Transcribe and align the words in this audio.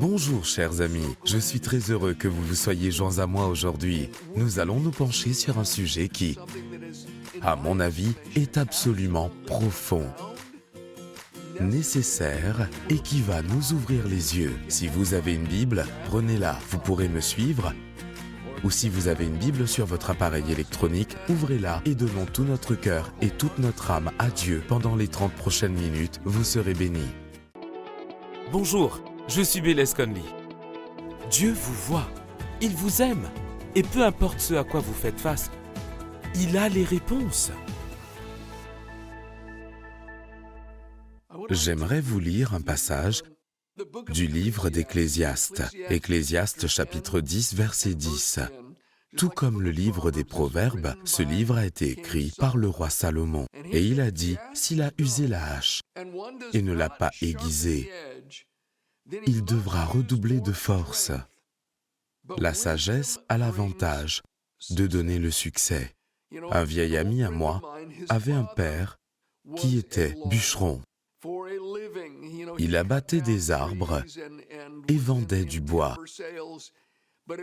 Bonjour 0.00 0.44
chers 0.44 0.80
amis, 0.80 1.16
je 1.24 1.38
suis 1.38 1.58
très 1.58 1.90
heureux 1.90 2.14
que 2.14 2.28
vous 2.28 2.44
vous 2.44 2.54
soyez 2.54 2.92
joints 2.92 3.18
à 3.18 3.26
moi 3.26 3.48
aujourd'hui. 3.48 4.10
Nous 4.36 4.60
allons 4.60 4.78
nous 4.78 4.92
pencher 4.92 5.32
sur 5.32 5.58
un 5.58 5.64
sujet 5.64 6.08
qui, 6.08 6.38
à 7.42 7.56
mon 7.56 7.80
avis, 7.80 8.12
est 8.36 8.58
absolument 8.58 9.28
profond, 9.46 10.06
nécessaire 11.60 12.68
et 12.90 12.98
qui 13.00 13.20
va 13.22 13.42
nous 13.42 13.72
ouvrir 13.72 14.06
les 14.06 14.38
yeux. 14.38 14.56
Si 14.68 14.86
vous 14.86 15.14
avez 15.14 15.34
une 15.34 15.48
Bible, 15.48 15.84
prenez-la, 16.06 16.56
vous 16.70 16.78
pourrez 16.78 17.08
me 17.08 17.20
suivre. 17.20 17.74
Ou 18.62 18.70
si 18.70 18.88
vous 18.88 19.08
avez 19.08 19.26
une 19.26 19.36
Bible 19.36 19.66
sur 19.66 19.84
votre 19.84 20.10
appareil 20.10 20.44
électronique, 20.52 21.16
ouvrez-la 21.28 21.82
et 21.86 21.96
donnons 21.96 22.26
tout 22.32 22.44
notre 22.44 22.76
cœur 22.76 23.12
et 23.20 23.30
toute 23.30 23.58
notre 23.58 23.90
âme 23.90 24.12
à 24.20 24.30
Dieu 24.30 24.62
pendant 24.68 24.94
les 24.94 25.08
30 25.08 25.32
prochaines 25.32 25.74
minutes, 25.74 26.20
vous 26.24 26.44
serez 26.44 26.74
bénis. 26.74 27.10
Bonjour, 28.52 29.02
je 29.28 29.42
suis 29.42 29.60
Bélez 29.60 29.84
Conley. 29.94 30.22
Dieu 31.30 31.52
vous 31.52 31.74
voit, 31.74 32.08
il 32.60 32.74
vous 32.74 33.02
aime, 33.02 33.28
et 33.74 33.82
peu 33.82 34.02
importe 34.02 34.40
ce 34.40 34.54
à 34.54 34.64
quoi 34.64 34.80
vous 34.80 34.94
faites 34.94 35.20
face, 35.20 35.50
il 36.34 36.56
a 36.56 36.68
les 36.68 36.84
réponses. 36.84 37.50
J'aimerais 41.50 42.00
vous 42.00 42.20
lire 42.20 42.54
un 42.54 42.60
passage 42.60 43.22
du 44.10 44.26
livre 44.26 44.70
d'Ecclésiaste, 44.70 45.62
Ecclésiaste 45.88 46.66
chapitre 46.66 47.20
10, 47.20 47.54
verset 47.54 47.94
10. 47.94 48.40
Tout 49.16 49.30
comme 49.30 49.62
le 49.62 49.70
livre 49.70 50.10
des 50.10 50.24
Proverbes, 50.24 50.94
ce 51.04 51.22
livre 51.22 51.56
a 51.56 51.66
été 51.66 51.90
écrit 51.90 52.32
par 52.36 52.56
le 52.56 52.68
roi 52.68 52.90
Salomon. 52.90 53.46
Et 53.70 53.82
il 53.82 54.00
a 54.00 54.10
dit, 54.10 54.36
s'il 54.52 54.82
a 54.82 54.90
usé 54.98 55.28
la 55.28 55.54
hache 55.54 55.80
et 56.52 56.62
ne 56.62 56.72
l'a 56.72 56.90
pas 56.90 57.10
aiguisée, 57.22 57.90
il 59.26 59.44
devra 59.44 59.84
redoubler 59.84 60.40
de 60.40 60.52
force. 60.52 61.12
La 62.38 62.54
sagesse 62.54 63.20
a 63.28 63.38
l'avantage 63.38 64.22
de 64.70 64.86
donner 64.86 65.18
le 65.18 65.30
succès. 65.30 65.94
Un 66.50 66.64
vieil 66.64 66.96
ami 66.96 67.22
à 67.22 67.30
moi 67.30 67.62
avait 68.08 68.32
un 68.32 68.44
père 68.44 68.98
qui 69.56 69.78
était 69.78 70.14
bûcheron. 70.26 70.82
Il 72.58 72.76
abattait 72.76 73.22
des 73.22 73.50
arbres 73.50 74.04
et 74.88 74.96
vendait 74.96 75.44
du 75.44 75.60
bois. 75.60 75.96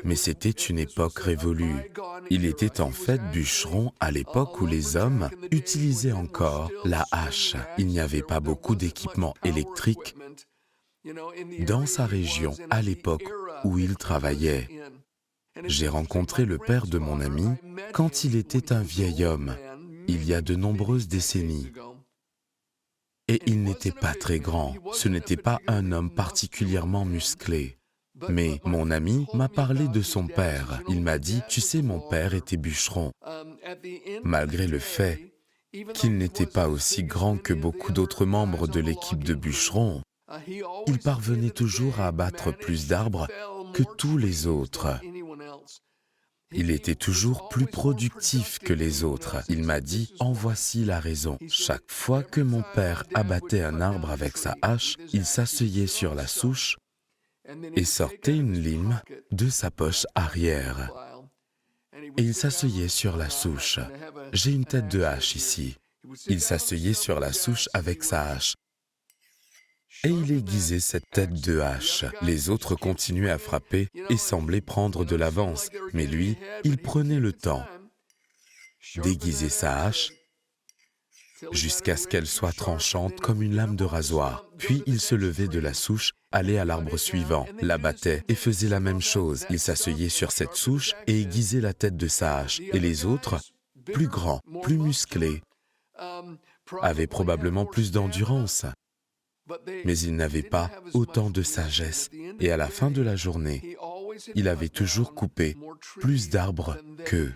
Mais 0.03 0.15
c'était 0.15 0.49
une 0.49 0.79
époque 0.79 1.19
révolue. 1.19 1.91
Il 2.29 2.45
était 2.45 2.81
en 2.81 2.91
fait 2.91 3.21
bûcheron 3.31 3.91
à 3.99 4.11
l'époque 4.11 4.59
où 4.61 4.65
les 4.65 4.97
hommes 4.97 5.29
utilisaient 5.51 6.11
encore 6.11 6.71
la 6.83 7.05
hache. 7.11 7.55
Il 7.77 7.87
n'y 7.87 7.99
avait 7.99 8.23
pas 8.23 8.39
beaucoup 8.39 8.75
d'équipements 8.75 9.35
électriques 9.43 10.15
dans 11.65 11.85
sa 11.85 12.05
région 12.05 12.53
à 12.69 12.81
l'époque 12.81 13.29
où 13.63 13.77
il 13.79 13.95
travaillait. 13.95 14.67
J'ai 15.65 15.87
rencontré 15.87 16.45
le 16.45 16.57
père 16.57 16.87
de 16.87 16.97
mon 16.97 17.21
ami 17.21 17.47
quand 17.93 18.23
il 18.23 18.35
était 18.35 18.73
un 18.73 18.81
vieil 18.81 19.23
homme, 19.23 19.55
il 20.07 20.25
y 20.25 20.33
a 20.33 20.41
de 20.41 20.55
nombreuses 20.55 21.07
décennies. 21.07 21.71
Et 23.27 23.41
il 23.47 23.63
n'était 23.63 23.91
pas 23.91 24.13
très 24.13 24.39
grand, 24.39 24.75
ce 24.93 25.07
n'était 25.07 25.37
pas 25.37 25.59
un 25.67 25.91
homme 25.91 26.11
particulièrement 26.11 27.05
musclé. 27.05 27.77
Mais 28.29 28.61
mon 28.63 28.91
ami 28.91 29.25
m'a 29.33 29.49
parlé 29.49 29.87
de 29.87 30.01
son 30.01 30.27
père. 30.27 30.81
Il 30.87 31.01
m'a 31.01 31.17
dit, 31.17 31.41
tu 31.49 31.59
sais, 31.59 31.81
mon 31.81 31.99
père 31.99 32.33
était 32.33 32.57
bûcheron. 32.57 33.11
Malgré 34.23 34.67
le 34.67 34.79
fait 34.79 35.33
qu'il 35.93 36.17
n'était 36.17 36.45
pas 36.45 36.69
aussi 36.69 37.03
grand 37.03 37.37
que 37.37 37.53
beaucoup 37.53 37.91
d'autres 37.91 38.25
membres 38.25 38.67
de 38.67 38.79
l'équipe 38.79 39.23
de 39.23 39.33
bûcherons, 39.33 40.01
il 40.87 40.99
parvenait 40.99 41.51
toujours 41.51 41.99
à 41.99 42.07
abattre 42.07 42.55
plus 42.55 42.87
d'arbres 42.87 43.27
que 43.73 43.83
tous 43.97 44.17
les 44.17 44.47
autres. 44.47 44.99
Il 46.51 46.71
était 46.71 46.95
toujours 46.95 47.49
plus 47.49 47.65
productif 47.65 48.59
que 48.59 48.73
les 48.73 49.03
autres. 49.03 49.37
Il 49.49 49.63
m'a 49.63 49.81
dit, 49.81 50.13
en 50.19 50.31
voici 50.31 50.85
la 50.85 50.99
raison. 50.99 51.37
Chaque 51.49 51.91
fois 51.91 52.23
que 52.23 52.41
mon 52.41 52.63
père 52.73 53.03
abattait 53.13 53.61
un 53.61 53.81
arbre 53.81 54.09
avec 54.09 54.37
sa 54.37 54.55
hache, 54.61 54.95
il 55.11 55.25
s'asseyait 55.25 55.87
sur 55.87 56.15
la 56.15 56.27
souche 56.27 56.77
et 57.75 57.85
sortait 57.85 58.35
une 58.35 58.57
lime 58.57 59.01
de 59.31 59.49
sa 59.49 59.69
poche 59.69 60.05
arrière. 60.15 60.91
Et 62.17 62.21
il 62.21 62.33
s'asseyait 62.33 62.87
sur 62.87 63.17
la 63.17 63.29
souche. 63.29 63.79
J'ai 64.31 64.51
une 64.51 64.65
tête 64.65 64.87
de 64.87 65.01
hache 65.01 65.35
ici. 65.35 65.75
Il 66.27 66.39
s'asseyait 66.39 66.93
sur 66.93 67.19
la 67.19 67.33
souche 67.33 67.67
avec 67.73 68.03
sa 68.03 68.29
hache 68.29 68.55
et 70.03 70.09
il 70.09 70.31
aiguisait 70.31 70.79
cette 70.79 71.09
tête 71.11 71.33
de 71.33 71.59
hache. 71.59 72.05
Les 72.21 72.49
autres 72.49 72.75
continuaient 72.75 73.31
à 73.31 73.37
frapper 73.37 73.89
et 74.09 74.17
semblaient 74.17 74.61
prendre 74.61 75.05
de 75.05 75.15
l'avance, 75.15 75.69
mais 75.93 76.05
lui, 76.05 76.37
il 76.63 76.77
prenait 76.77 77.19
le 77.19 77.33
temps 77.33 77.65
d'aiguiser 78.97 79.49
sa 79.49 79.83
hache 79.83 80.11
jusqu'à 81.51 81.97
ce 81.97 82.07
qu'elle 82.07 82.27
soit 82.27 82.55
tranchante 82.55 83.19
comme 83.19 83.41
une 83.41 83.55
lame 83.55 83.75
de 83.75 83.83
rasoir. 83.83 84.45
Puis 84.57 84.83
il 84.85 84.99
se 84.99 85.15
levait 85.15 85.47
de 85.47 85.59
la 85.59 85.73
souche, 85.73 86.11
allait 86.31 86.57
à 86.57 86.65
l'arbre 86.65 86.97
suivant, 86.97 87.45
l'abattait 87.61 88.23
et 88.27 88.35
faisait 88.35 88.69
la 88.69 88.79
même 88.79 89.01
chose. 89.01 89.45
Il 89.49 89.59
s'asseyait 89.59 90.09
sur 90.09 90.31
cette 90.31 90.55
souche 90.55 90.93
et 91.07 91.21
aiguisait 91.21 91.61
la 91.61 91.73
tête 91.73 91.97
de 91.97 92.07
sa 92.07 92.37
hache. 92.37 92.59
Et 92.59 92.79
les 92.79 93.05
autres, 93.05 93.39
plus 93.93 94.07
grands, 94.07 94.41
plus 94.63 94.77
musclés, 94.77 95.41
avaient 96.81 97.07
probablement 97.07 97.65
plus 97.65 97.91
d'endurance 97.91 98.65
mais 99.85 99.97
il 99.97 100.15
n'avait 100.15 100.43
pas 100.43 100.71
autant 100.93 101.29
de 101.29 101.43
sagesse. 101.43 102.09
Et 102.39 102.51
à 102.51 102.57
la 102.57 102.67
fin 102.67 102.91
de 102.91 103.01
la 103.01 103.15
journée, 103.15 103.77
il 104.35 104.47
avait 104.47 104.69
toujours 104.69 105.13
coupé 105.13 105.57
plus 105.99 106.29
d'arbres 106.29 106.77
qu'eux, 107.05 107.33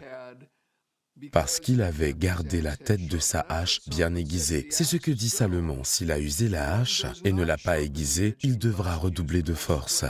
parce 1.31 1.59
qu'il 1.59 1.81
avait 1.81 2.13
gardé 2.13 2.61
la 2.61 2.77
tête 2.77 3.07
de 3.07 3.19
sa 3.19 3.41
hache 3.41 3.81
bien 3.87 4.15
aiguisée. 4.15 4.67
C'est 4.71 4.83
ce 4.83 4.97
que 4.97 5.11
dit 5.11 5.29
Salomon. 5.29 5.83
S'il 5.83 6.11
a 6.11 6.19
usé 6.19 6.47
la 6.47 6.75
hache 6.75 7.05
et 7.25 7.33
ne 7.33 7.43
l'a 7.43 7.57
pas 7.57 7.81
aiguisée, 7.81 8.37
il 8.41 8.57
devra 8.57 8.95
redoubler 8.95 9.43
de 9.43 9.53
force. 9.53 10.05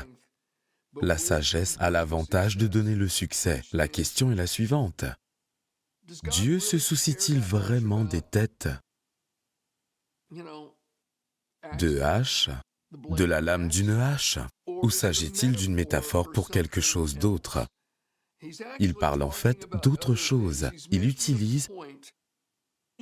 La 1.01 1.17
sagesse 1.17 1.77
a 1.79 1.89
l'avantage 1.89 2.57
de 2.57 2.67
donner 2.67 2.95
le 2.95 3.07
succès. 3.07 3.61
La 3.71 3.87
question 3.87 4.31
est 4.31 4.35
la 4.35 4.47
suivante. 4.47 5.05
Dieu 6.31 6.59
se 6.59 6.79
soucie-t-il 6.79 7.39
vraiment 7.39 8.03
des 8.03 8.21
têtes? 8.21 8.69
De 11.78 12.00
hache, 12.00 12.50
de 12.92 13.24
la 13.24 13.42
lame 13.42 13.68
d'une 13.68 13.92
hache, 13.92 14.40
ou 14.68 14.90
s'agit-il 14.90 15.52
d'une 15.53 15.74
métaphore 15.74 16.31
pour 16.31 16.50
quelque 16.50 16.81
chose 16.81 17.16
d'autre? 17.16 17.66
Il 18.80 18.94
parle 18.94 19.22
en 19.22 19.31
fait 19.31 19.68
d'autre 19.84 20.16
chose. 20.16 20.70
Il 20.92 21.08
utilise 21.08 21.70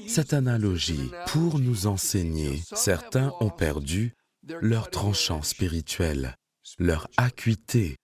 cette 0.07 0.34
analogie 0.34 1.12
pour 1.28 1.59
nous 1.59 1.88
enseigner. 1.88 2.62
Certains 2.73 3.34
ont 3.40 3.50
perdu 3.50 4.13
leur 4.62 4.89
tranchant 4.89 5.41
spirituel, 5.41 6.35
leur 6.79 7.07
acuité 7.18 7.97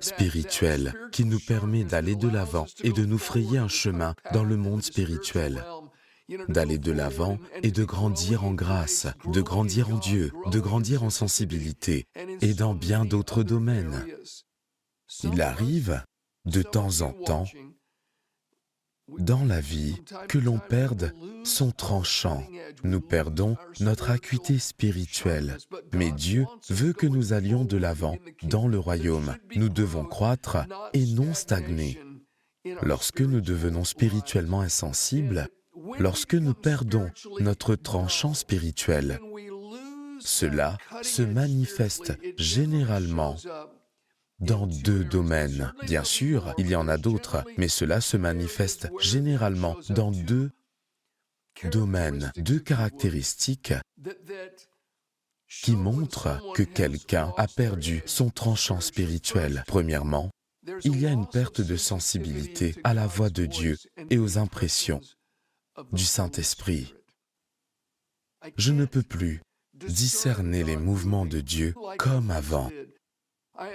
spirituelle 0.00 0.94
qui 1.12 1.24
nous 1.24 1.38
permet 1.38 1.84
d'aller 1.84 2.16
de 2.16 2.28
l'avant 2.28 2.66
et 2.82 2.90
de 2.90 3.04
nous 3.04 3.18
frayer 3.18 3.58
un 3.58 3.68
chemin 3.68 4.14
dans 4.32 4.42
le 4.42 4.56
monde 4.56 4.82
spirituel 4.82 5.64
d'aller 6.48 6.78
de 6.78 6.92
l'avant 6.92 7.38
et 7.62 7.70
de 7.70 7.84
grandir 7.84 8.44
en 8.44 8.52
grâce, 8.52 9.06
de 9.32 9.40
grandir 9.40 9.90
en 9.90 9.98
Dieu, 9.98 10.32
de 10.50 10.60
grandir 10.60 11.02
en 11.02 11.10
sensibilité 11.10 12.06
et 12.40 12.54
dans 12.54 12.74
bien 12.74 13.04
d'autres 13.04 13.42
domaines. 13.42 14.04
Il 15.22 15.40
arrive 15.40 16.02
de 16.44 16.62
temps 16.62 17.00
en 17.02 17.12
temps 17.12 17.46
dans 19.18 19.44
la 19.44 19.60
vie 19.60 19.94
que 20.28 20.38
l'on 20.38 20.58
perde 20.58 21.12
son 21.44 21.70
tranchant. 21.70 22.44
Nous 22.82 23.00
perdons 23.00 23.56
notre 23.80 24.10
acuité 24.10 24.58
spirituelle. 24.58 25.58
Mais 25.92 26.10
Dieu 26.10 26.46
veut 26.68 26.92
que 26.92 27.06
nous 27.06 27.32
allions 27.32 27.64
de 27.64 27.76
l'avant 27.76 28.16
dans 28.42 28.66
le 28.66 28.78
royaume. 28.78 29.36
Nous 29.54 29.68
devons 29.68 30.04
croître 30.04 30.58
et 30.92 31.06
non 31.06 31.34
stagner. 31.34 32.00
Lorsque 32.82 33.20
nous 33.20 33.40
devenons 33.40 33.84
spirituellement 33.84 34.60
insensibles, 34.60 35.48
lorsque 35.98 36.34
nous 36.34 36.54
perdons 36.54 37.10
notre 37.40 37.74
tranchant 37.74 38.34
spirituel, 38.34 39.20
cela 40.20 40.78
se 41.02 41.22
manifeste 41.22 42.18
généralement 42.38 43.36
dans 44.40 44.66
deux 44.66 45.04
domaines. 45.04 45.72
Bien 45.84 46.04
sûr, 46.04 46.54
il 46.58 46.68
y 46.68 46.76
en 46.76 46.88
a 46.88 46.98
d'autres, 46.98 47.44
mais 47.56 47.68
cela 47.68 48.00
se 48.00 48.16
manifeste 48.16 48.88
généralement 49.00 49.76
dans 49.90 50.10
deux 50.10 50.50
domaines, 51.70 52.32
deux 52.36 52.58
caractéristiques 52.58 53.74
qui 55.48 55.76
montrent 55.76 56.42
que 56.54 56.62
quelqu'un 56.62 57.32
a 57.36 57.46
perdu 57.46 58.02
son 58.04 58.30
tranchant 58.30 58.80
spirituel. 58.80 59.64
Premièrement, 59.66 60.30
il 60.84 61.00
y 61.00 61.06
a 61.06 61.10
une 61.10 61.28
perte 61.28 61.60
de 61.60 61.76
sensibilité 61.76 62.74
à 62.84 62.92
la 62.92 63.06
voix 63.06 63.30
de 63.30 63.46
Dieu 63.46 63.76
et 64.10 64.18
aux 64.18 64.38
impressions 64.38 65.00
du 65.92 66.04
Saint-Esprit. 66.04 66.94
Je 68.56 68.72
ne 68.72 68.84
peux 68.84 69.02
plus 69.02 69.40
discerner 69.74 70.64
les 70.64 70.76
mouvements 70.76 71.26
de 71.26 71.40
Dieu 71.40 71.74
comme 71.98 72.30
avant. 72.30 72.70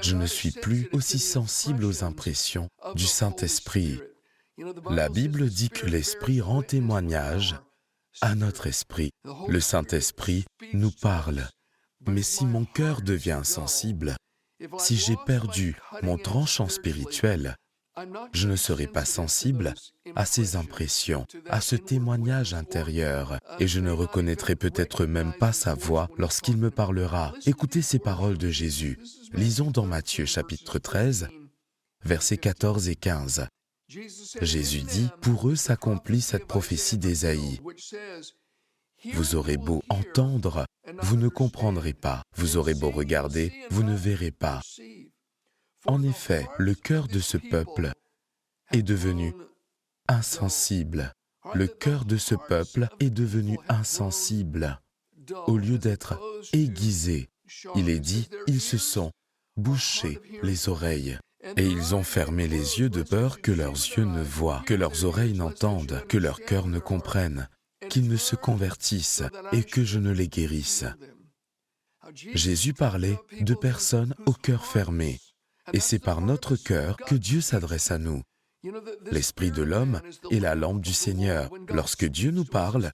je 0.01 0.15
ne 0.15 0.25
suis 0.25 0.51
plus 0.51 0.89
aussi 0.94 1.19
sensible 1.19 1.86
aux 1.86 2.03
impressions 2.03 2.68
du 2.95 3.06
Saint-Esprit. 3.06 4.00
La 4.89 5.09
Bible 5.09 5.50
dit 5.50 5.69
que 5.69 5.86
l'Esprit 5.86 6.42
rend 6.42 6.62
témoignage 6.62 7.56
à 8.21 8.36
notre 8.36 8.68
esprit. 8.68 9.12
Le 9.47 9.59
Saint-Esprit 9.59 10.45
nous 10.74 10.92
parle. 10.92 11.47
Mais 12.07 12.24
si 12.24 12.45
mon 12.45 12.65
cœur 12.65 13.01
devient 13.01 13.42
sensible, 13.44 14.15
si 14.77 14.97
j'ai 14.97 15.18
perdu 15.25 15.75
mon 16.04 16.18
tranchant 16.18 16.69
spirituel, 16.69 17.56
je 18.34 18.48
ne 18.48 18.56
serai 18.56 18.88
pas 18.88 19.06
sensible 19.06 19.74
à 20.16 20.26
ces 20.26 20.56
impressions, 20.56 21.26
à 21.50 21.62
ce 21.62 21.76
témoignage 21.76 22.54
intérieur, 22.54 23.38
et 23.60 23.68
je 23.68 23.80
ne 23.80 23.92
reconnaîtrai 23.92 24.56
peut-être 24.56 25.06
même 25.06 25.34
pas 25.34 25.54
sa 25.54 25.74
voix 25.74 26.10
lorsqu'il 26.18 26.58
me 26.58 26.72
parlera. 26.72 27.34
Écoutez 27.46 27.82
ces 27.82 28.00
paroles 28.00 28.38
de 28.38 28.50
Jésus. 28.50 29.00
Lisons 29.34 29.72
dans 29.72 29.86
Matthieu 29.86 30.26
chapitre 30.26 30.80
13, 30.80 31.30
versets 32.04 32.38
14 32.38 32.90
et 32.90 32.96
15. 32.96 33.48
Jésus 34.42 34.82
dit, 34.82 35.10
Pour 35.22 35.50
eux 35.50 35.56
s'accomplit 35.56 36.22
cette 36.22 36.48
prophétie 36.48 36.98
d'Ésaïe. 36.98 37.60
Vous 39.14 39.36
aurez 39.36 39.58
beau 39.58 39.82
entendre, 39.90 40.66
vous 41.02 41.18
ne 41.18 41.28
comprendrez 41.28 41.94
pas. 41.94 42.22
Vous 42.38 42.58
aurez 42.58 42.76
beau 42.76 42.92
regarder, 42.92 43.52
vous 43.70 43.84
ne 43.84 43.96
verrez 43.96 44.32
pas. 44.32 44.62
En 45.86 46.04
effet, 46.04 46.48
le 46.57 46.75
cœur 46.75 47.07
de 47.07 47.19
ce 47.19 47.38
peuple 47.38 47.94
est 48.72 48.83
devenu 48.83 49.33
insensible. 50.07 51.13
Le 51.56 51.68
cœur 51.68 52.06
de 52.06 52.18
ce 52.18 52.36
peuple 52.36 52.88
est 53.00 53.10
devenu 53.10 53.57
insensible. 53.68 54.80
Au 55.48 55.57
lieu 55.57 55.78
d'être 55.78 56.19
aiguisé, 56.54 57.30
il 57.75 57.89
est 57.89 58.00
dit, 58.00 58.30
ils 58.48 58.62
se 58.62 58.78
sont 58.78 59.12
bouchés 59.57 60.19
les 60.44 60.69
oreilles. 60.69 61.18
Et 61.57 61.66
ils 61.66 61.95
ont 61.95 62.04
fermé 62.04 62.48
les 62.48 62.80
yeux 62.80 62.89
de 62.89 63.01
peur 63.01 63.42
que 63.42 63.51
leurs 63.51 63.74
yeux 63.74 64.06
ne 64.06 64.22
voient, 64.22 64.62
que 64.68 64.75
leurs 64.75 65.06
oreilles 65.06 65.33
n'entendent, 65.33 66.04
que 66.07 66.19
leur 66.19 66.39
cœur 66.42 66.68
ne 66.68 66.78
comprenne, 66.78 67.50
qu'ils 67.89 68.07
ne 68.07 68.18
se 68.18 68.36
convertissent 68.36 69.24
et 69.51 69.63
que 69.63 69.83
je 69.83 69.98
ne 69.98 70.12
les 70.12 70.28
guérisse. 70.28 70.86
Jésus 72.13 72.74
parlait 72.74 73.18
de 73.39 73.56
personnes 73.56 74.13
au 74.28 74.33
cœur 74.33 74.68
fermé, 74.68 75.19
et 75.74 75.80
c'est 75.80 76.00
par 76.00 76.22
notre 76.22 76.56
cœur 76.56 76.98
que 76.98 77.16
Dieu 77.16 77.42
s'adresse 77.42 77.92
à 77.92 77.98
nous. 77.98 78.22
L'esprit 79.12 79.52
de 79.52 79.63
l'homme 79.63 80.02
est 80.30 80.40
la 80.40 80.56
lampe 80.56 80.81
du 80.81 80.94
Seigneur. 80.94 81.50
Lorsque 81.69 82.06
Dieu 82.06 82.31
nous 82.31 82.46
parle, 82.46 82.92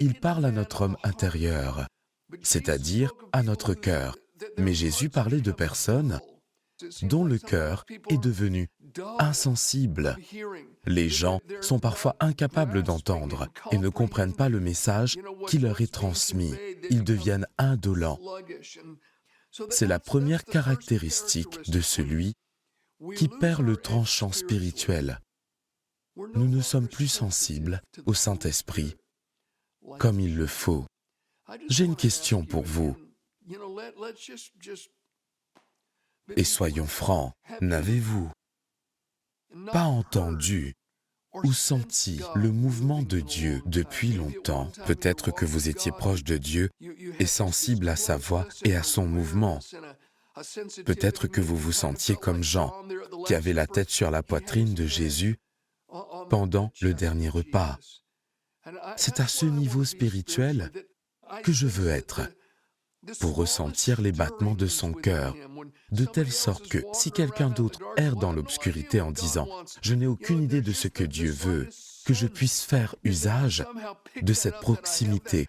il 0.00 0.14
parle 0.14 0.44
à 0.44 0.50
notre 0.50 0.82
homme 0.82 0.96
intérieur, 1.02 1.86
c'est-à-dire 2.42 3.12
à 3.32 3.42
notre 3.42 3.74
cœur. 3.74 4.16
Mais 4.58 4.74
Jésus 4.74 5.08
parlait 5.08 5.40
de 5.40 5.52
personnes 5.52 6.20
dont 7.02 7.24
le 7.24 7.38
cœur 7.38 7.84
est 8.08 8.20
devenu 8.20 8.68
insensible. 9.18 10.16
Les 10.84 11.08
gens 11.08 11.40
sont 11.60 11.78
parfois 11.78 12.16
incapables 12.20 12.82
d'entendre 12.82 13.48
et 13.70 13.78
ne 13.78 13.88
comprennent 13.88 14.34
pas 14.34 14.48
le 14.48 14.60
message 14.60 15.16
qui 15.46 15.58
leur 15.58 15.80
est 15.80 15.92
transmis. 15.92 16.54
Ils 16.90 17.04
deviennent 17.04 17.46
indolents. 17.58 18.18
C'est 19.70 19.86
la 19.86 20.00
première 20.00 20.44
caractéristique 20.44 21.70
de 21.70 21.80
celui 21.80 22.34
qui 23.16 23.28
perd 23.28 23.62
le 23.62 23.76
tranchant 23.76 24.32
spirituel. 24.32 25.20
Nous 26.16 26.48
ne 26.48 26.60
sommes 26.60 26.88
plus 26.88 27.08
sensibles 27.08 27.82
au 28.06 28.14
Saint-Esprit 28.14 28.96
comme 29.98 30.20
il 30.20 30.36
le 30.36 30.46
faut. 30.46 30.86
J'ai 31.68 31.84
une 31.84 31.96
question 31.96 32.44
pour 32.44 32.62
vous. 32.62 32.96
Et 36.36 36.44
soyons 36.44 36.86
francs, 36.86 37.32
n'avez-vous 37.60 38.30
pas 39.72 39.84
entendu 39.84 40.74
ou 41.34 41.52
senti 41.52 42.20
le 42.34 42.50
mouvement 42.50 43.02
de 43.02 43.20
Dieu 43.20 43.62
depuis 43.66 44.12
longtemps 44.12 44.70
Peut-être 44.86 45.30
que 45.30 45.44
vous 45.44 45.68
étiez 45.68 45.92
proche 45.92 46.24
de 46.24 46.36
Dieu 46.36 46.70
et 47.18 47.26
sensible 47.26 47.88
à 47.88 47.96
sa 47.96 48.16
voix 48.16 48.46
et 48.64 48.76
à 48.76 48.82
son 48.82 49.06
mouvement. 49.06 49.60
Peut-être 50.84 51.26
que 51.26 51.40
vous 51.40 51.56
vous 51.56 51.72
sentiez 51.72 52.16
comme 52.16 52.42
Jean, 52.42 52.72
qui 53.26 53.34
avait 53.34 53.52
la 53.52 53.66
tête 53.66 53.90
sur 53.90 54.10
la 54.10 54.22
poitrine 54.22 54.74
de 54.74 54.86
Jésus 54.86 55.38
pendant 56.30 56.72
le 56.80 56.94
dernier 56.94 57.28
repas. 57.28 57.78
C'est 58.96 59.20
à 59.20 59.26
ce 59.26 59.46
niveau 59.46 59.84
spirituel 59.84 60.70
que 61.42 61.52
je 61.52 61.66
veux 61.66 61.88
être 61.88 62.22
pour 63.20 63.36
ressentir 63.36 64.00
les 64.00 64.12
battements 64.12 64.54
de 64.54 64.66
son 64.66 64.92
cœur, 64.92 65.34
de 65.90 66.04
telle 66.04 66.30
sorte 66.30 66.68
que 66.68 66.78
si 66.92 67.10
quelqu'un 67.10 67.50
d'autre 67.50 67.80
erre 67.96 68.16
dans 68.16 68.32
l'obscurité 68.32 69.00
en 69.00 69.10
disant⁇ 69.10 69.46
Je 69.82 69.94
n'ai 69.94 70.06
aucune 70.06 70.42
idée 70.42 70.60
de 70.60 70.72
ce 70.72 70.88
que 70.88 71.04
Dieu 71.04 71.30
veut⁇ 71.30 71.64
que 72.04 72.14
je 72.14 72.26
puisse 72.26 72.62
faire 72.62 72.94
usage 73.04 73.64
de 74.20 74.32
cette 74.32 74.60
proximité, 74.60 75.46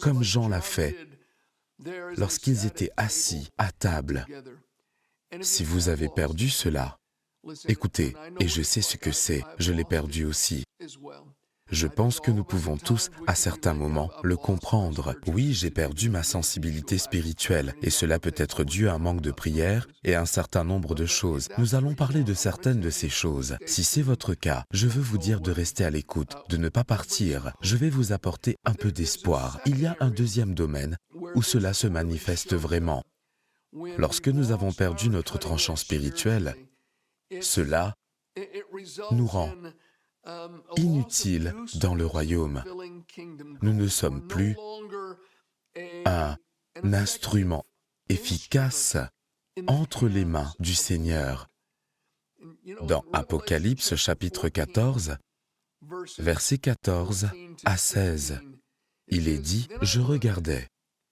comme 0.00 0.22
Jean 0.22 0.48
l'a 0.48 0.60
fait 0.60 0.96
lorsqu'ils 2.16 2.66
étaient 2.66 2.90
assis 2.96 3.48
à 3.58 3.72
table. 3.72 4.26
Si 5.40 5.64
vous 5.64 5.88
avez 5.88 6.08
perdu 6.08 6.50
cela, 6.50 6.98
écoutez, 7.68 8.14
et 8.38 8.48
je 8.48 8.62
sais 8.62 8.82
ce 8.82 8.96
que 8.96 9.12
c'est, 9.12 9.42
je 9.58 9.72
l'ai 9.72 9.84
perdu 9.84 10.24
aussi. 10.24 10.64
Je 11.72 11.86
pense 11.86 12.20
que 12.20 12.30
nous 12.30 12.44
pouvons 12.44 12.76
tous, 12.76 13.08
à 13.26 13.34
certains 13.34 13.72
moments, 13.72 14.10
le 14.22 14.36
comprendre. 14.36 15.16
Oui, 15.26 15.54
j'ai 15.54 15.70
perdu 15.70 16.10
ma 16.10 16.22
sensibilité 16.22 16.98
spirituelle, 16.98 17.74
et 17.80 17.88
cela 17.88 18.18
peut 18.18 18.34
être 18.36 18.62
dû 18.62 18.90
à 18.90 18.92
un 18.92 18.98
manque 18.98 19.22
de 19.22 19.30
prière 19.30 19.88
et 20.04 20.14
à 20.14 20.20
un 20.20 20.26
certain 20.26 20.64
nombre 20.64 20.94
de 20.94 21.06
choses. 21.06 21.48
Nous 21.56 21.74
allons 21.74 21.94
parler 21.94 22.24
de 22.24 22.34
certaines 22.34 22.80
de 22.80 22.90
ces 22.90 23.08
choses. 23.08 23.56
Si 23.64 23.84
c'est 23.84 24.02
votre 24.02 24.34
cas, 24.34 24.64
je 24.70 24.86
veux 24.86 25.00
vous 25.00 25.16
dire 25.16 25.40
de 25.40 25.50
rester 25.50 25.82
à 25.82 25.90
l'écoute, 25.90 26.36
de 26.50 26.58
ne 26.58 26.68
pas 26.68 26.84
partir. 26.84 27.54
Je 27.62 27.78
vais 27.78 27.88
vous 27.88 28.12
apporter 28.12 28.56
un 28.66 28.74
peu 28.74 28.92
d'espoir. 28.92 29.58
Il 29.64 29.80
y 29.80 29.86
a 29.86 29.96
un 30.00 30.10
deuxième 30.10 30.52
domaine 30.52 30.98
où 31.34 31.42
cela 31.42 31.72
se 31.72 31.86
manifeste 31.86 32.54
vraiment. 32.54 33.02
Lorsque 33.96 34.28
nous 34.28 34.52
avons 34.52 34.72
perdu 34.72 35.08
notre 35.08 35.38
tranchant 35.38 35.76
spirituel, 35.76 36.54
cela 37.40 37.94
nous 39.10 39.26
rend 39.26 39.52
inutile 40.76 41.54
dans 41.74 41.94
le 41.94 42.06
royaume. 42.06 42.62
Nous 43.62 43.72
ne 43.72 43.88
sommes 43.88 44.26
plus 44.26 44.56
un 46.04 46.36
instrument 46.82 47.64
efficace 48.08 48.96
entre 49.66 50.08
les 50.08 50.24
mains 50.24 50.52
du 50.58 50.74
Seigneur. 50.74 51.48
Dans 52.82 53.04
Apocalypse 53.12 53.94
chapitre 53.94 54.48
14, 54.48 55.16
versets 56.18 56.58
14 56.58 57.30
à 57.64 57.76
16, 57.76 58.40
il 59.08 59.28
est 59.28 59.38
dit, 59.38 59.68
Je 59.80 60.00
regardais, 60.00 60.68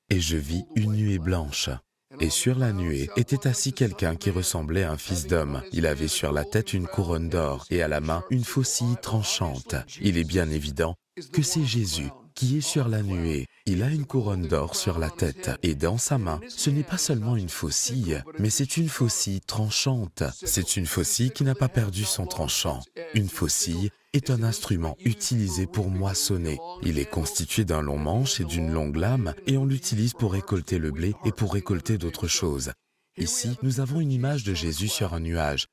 et 0.08 0.20
je 0.20 0.36
vis 0.36 0.64
une 0.74 0.92
nuée 0.92 1.18
blanche, 1.18 1.70
et 2.18 2.30
sur 2.30 2.58
la 2.58 2.72
nuée 2.72 3.08
était 3.16 3.46
assis 3.46 3.72
quelqu'un 3.72 4.16
qui 4.16 4.30
ressemblait 4.30 4.82
à 4.82 4.92
un 4.92 4.96
fils 4.96 5.26
d'homme. 5.26 5.62
Il 5.72 5.86
avait 5.86 6.08
sur 6.08 6.32
la 6.32 6.44
tête 6.44 6.72
une 6.72 6.86
couronne 6.86 7.28
d'or 7.28 7.66
et 7.70 7.82
à 7.82 7.88
la 7.88 8.00
main 8.00 8.24
une 8.30 8.44
faucille 8.44 8.96
tranchante. 9.00 9.76
Il 10.00 10.18
est 10.18 10.24
bien 10.24 10.50
évident 10.50 10.96
que 11.32 11.42
c'est 11.42 11.64
Jésus 11.64 12.10
qui 12.40 12.56
est 12.56 12.62
sur 12.62 12.88
la 12.88 13.02
nuée. 13.02 13.48
Il 13.66 13.82
a 13.82 13.90
une 13.90 14.06
couronne 14.06 14.48
d'or 14.48 14.74
sur 14.74 14.98
la 14.98 15.10
tête 15.10 15.50
et 15.62 15.74
dans 15.74 15.98
sa 15.98 16.16
main, 16.16 16.40
ce 16.48 16.70
n'est 16.70 16.82
pas 16.82 16.96
seulement 16.96 17.36
une 17.36 17.50
faucille, 17.50 18.24
mais 18.38 18.48
c'est 18.48 18.78
une 18.78 18.88
faucille 18.88 19.42
tranchante. 19.42 20.22
C'est 20.42 20.78
une 20.78 20.86
faucille 20.86 21.32
qui 21.32 21.44
n'a 21.44 21.54
pas 21.54 21.68
perdu 21.68 22.04
son 22.04 22.24
tranchant. 22.24 22.80
Une 23.12 23.28
faucille 23.28 23.90
est 24.14 24.30
un 24.30 24.42
instrument 24.42 24.96
utilisé 25.04 25.66
pour 25.66 25.90
moissonner. 25.90 26.58
Il 26.82 26.98
est 26.98 27.10
constitué 27.10 27.66
d'un 27.66 27.82
long 27.82 27.98
manche 27.98 28.40
et 28.40 28.44
d'une 28.44 28.72
longue 28.72 28.96
lame 28.96 29.34
et 29.46 29.58
on 29.58 29.66
l'utilise 29.66 30.14
pour 30.14 30.32
récolter 30.32 30.78
le 30.78 30.92
blé 30.92 31.14
et 31.26 31.32
pour 31.32 31.52
récolter 31.52 31.98
d'autres 31.98 32.26
choses. 32.26 32.72
Ici, 33.18 33.58
nous 33.62 33.80
avons 33.80 34.00
une 34.00 34.12
image 34.12 34.44
de 34.44 34.54
Jésus 34.54 34.88
sur 34.88 35.12
un 35.12 35.20
nuage, 35.20 35.66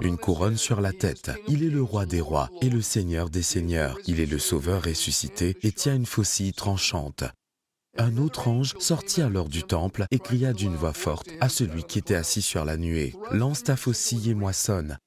une 0.00 0.16
couronne 0.16 0.56
sur 0.56 0.80
la 0.80 0.92
tête. 0.92 1.30
Il 1.48 1.64
est 1.64 1.70
le 1.70 1.82
roi 1.82 2.06
des 2.06 2.20
rois 2.20 2.50
et 2.60 2.68
le 2.68 2.82
seigneur 2.82 3.30
des 3.30 3.42
seigneurs. 3.42 3.98
Il 4.06 4.20
est 4.20 4.26
le 4.26 4.38
sauveur 4.38 4.82
ressuscité 4.82 5.56
et 5.62 5.72
tient 5.72 5.94
une 5.94 6.06
faucille 6.06 6.52
tranchante. 6.52 7.24
Un 7.98 8.16
autre 8.16 8.48
ange 8.48 8.74
sortit 8.78 9.20
alors 9.20 9.48
du 9.48 9.64
temple 9.64 10.06
et 10.10 10.18
cria 10.18 10.52
d'une 10.52 10.76
voix 10.76 10.94
forte 10.94 11.28
à 11.40 11.48
celui 11.48 11.84
qui 11.84 11.98
était 11.98 12.14
assis 12.14 12.40
sur 12.40 12.64
la 12.64 12.78
nuée, 12.78 13.14
Lance 13.32 13.64
ta 13.64 13.76
faucille 13.76 14.30
et 14.30 14.34
moissonne, 14.34 14.98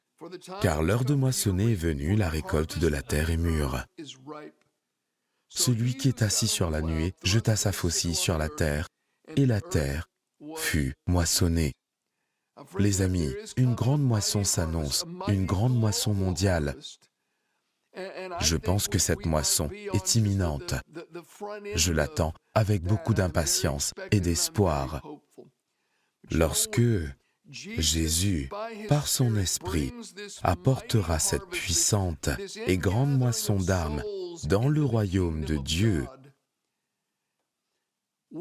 car 0.62 0.84
l'heure 0.84 1.04
de 1.04 1.16
moissonner 1.16 1.72
est 1.72 1.76
venue, 1.76 2.16
la 2.16 2.30
récolte 2.30 2.78
de 2.78 2.88
la 2.88 3.02
terre 3.02 3.32
est 3.32 3.38
mûre. 3.38 3.84
Celui 5.50 5.96
qui 5.96 6.10
est 6.10 6.22
assis 6.22 6.48
sur 6.48 6.70
la 6.70 6.82
nuée 6.82 7.16
jeta 7.24 7.56
sa 7.56 7.72
faucille 7.72 8.16
sur 8.16 8.38
la 8.38 8.50
terre, 8.50 8.88
et 9.36 9.48
la 9.48 9.62
terre 9.62 10.08
fut 10.56 10.94
moissonnée. 11.08 11.74
Les 12.80 13.02
amis, 13.02 13.34
une 13.58 13.76
grande 13.76 14.04
moisson 14.04 14.44
s'annonce, 14.44 15.06
une 15.28 15.46
grande 15.46 15.78
moisson 15.78 16.14
mondiale. 16.14 16.76
Je 18.42 18.58
pense 18.58 18.88
que 18.88 19.00
cette 19.00 19.26
moisson 19.26 19.70
est 19.94 20.16
imminente. 20.16 20.74
Je 21.76 21.92
l'attends 21.92 22.34
avec 22.54 22.84
beaucoup 22.84 23.14
d'impatience 23.14 23.94
et 24.12 24.20
d'espoir. 24.20 25.02
Lorsque 26.32 26.82
Jésus, 27.50 28.50
par 28.90 29.08
son 29.08 29.38
esprit, 29.38 29.94
apportera 30.42 31.20
cette 31.20 31.46
puissante 31.48 32.30
et 32.68 32.78
grande 32.78 33.18
moisson 33.18 33.58
d'âmes 33.58 34.04
dans 34.46 34.68
le 34.68 34.84
royaume 34.84 35.46
de 35.46 35.58
Dieu, 35.58 36.08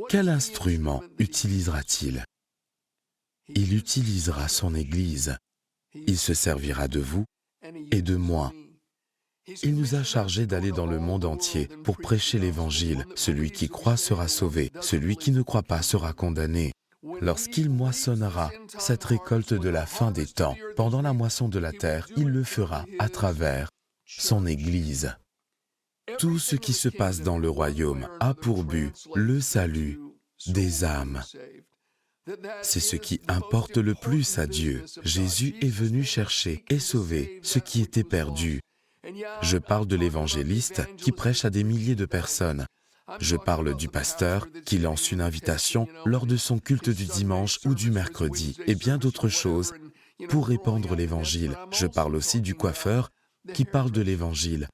quel 0.09 0.29
instrument 0.29 1.03
utilisera-t-il? 1.19 2.25
Il 3.49 3.77
utilisera 3.77 4.49
son 4.49 4.75
Église. 4.75 5.37
Il 5.95 6.19
se 6.19 6.35
servira 6.35 6.89
de 6.89 7.01
vous 7.01 7.25
et 7.91 8.03
de 8.03 8.17
moi. 8.17 8.53
Il 9.63 9.75
nous 9.75 9.95
a 9.95 10.03
chargés 10.03 10.47
d'aller 10.47 10.73
dans 10.73 10.87
le 10.87 10.99
monde 10.99 11.27
entier 11.27 11.69
pour 11.85 11.99
prêcher 11.99 12.39
l'Évangile. 12.39 13.05
Celui 13.15 13.51
qui 13.51 13.69
croit 13.69 13.99
sera 13.99 14.29
sauvé, 14.29 14.73
celui 14.81 15.17
qui 15.17 15.33
ne 15.33 15.43
croit 15.43 15.63
pas 15.63 15.83
sera 15.83 16.13
condamné. 16.15 16.73
Lorsqu'il 17.21 17.69
moissonnera 17.69 18.51
cette 18.79 19.05
récolte 19.05 19.53
de 19.53 19.69
la 19.69 19.85
fin 19.85 20.11
des 20.11 20.27
temps, 20.27 20.57
pendant 20.77 21.03
la 21.03 21.13
moisson 21.13 21.49
de 21.49 21.59
la 21.59 21.73
terre, 21.73 22.09
il 22.17 22.29
le 22.29 22.45
fera 22.45 22.87
à 22.99 23.11
travers 23.11 23.69
son 24.07 24.47
Église. 24.47 25.15
Tout 26.19 26.39
ce 26.39 26.57
qui 26.57 26.73
se 26.73 26.89
passe 26.89 27.21
dans 27.21 27.39
le 27.39 27.51
royaume 27.51 28.09
a 28.21 28.33
pour 28.33 28.65
but 28.65 28.93
le 29.15 29.41
salut 29.41 30.01
des 30.47 30.85
âmes. 30.85 31.23
C'est 32.63 32.81
ce 32.81 32.97
qui 32.97 33.21
importe 33.29 33.77
le 33.77 33.95
plus 33.95 34.39
à 34.39 34.47
Dieu. 34.47 34.85
Jésus 35.03 35.55
est 35.61 35.69
venu 35.69 36.03
chercher 36.03 36.65
et 36.71 36.79
sauver 36.79 37.41
ce 37.43 37.59
qui 37.59 37.83
était 37.83 38.05
perdu. 38.05 38.61
Je 39.43 39.59
parle 39.59 39.87
de 39.87 39.97
l'évangéliste 39.97 40.83
qui 40.97 41.13
prêche 41.13 41.45
à 41.45 41.51
des 41.51 41.65
milliers 41.65 41.95
de 41.95 42.07
personnes. 42.07 42.67
Je 43.21 43.37
parle 43.37 43.77
du 43.77 43.89
pasteur 43.89 44.47
qui 44.65 44.79
lance 44.79 45.13
une 45.13 45.21
invitation 45.21 45.87
lors 46.07 46.27
de 46.27 46.37
son 46.37 46.59
culte 46.59 46.89
du 46.89 47.05
dimanche 47.05 47.61
ou 47.67 47.75
du 47.75 47.91
mercredi 47.91 48.57
et 48.67 48.75
bien 48.75 48.97
d'autres 48.97 49.29
choses 49.29 49.75
pour 50.31 50.49
répandre 50.49 50.95
l'évangile. 50.95 51.57
Je 51.71 51.87
parle 51.87 52.17
aussi 52.17 52.41
du 52.41 52.55
coiffeur 52.55 53.11
qui 53.53 53.67
parle 53.67 53.91
de 53.91 54.01
l'évangile 54.01 54.69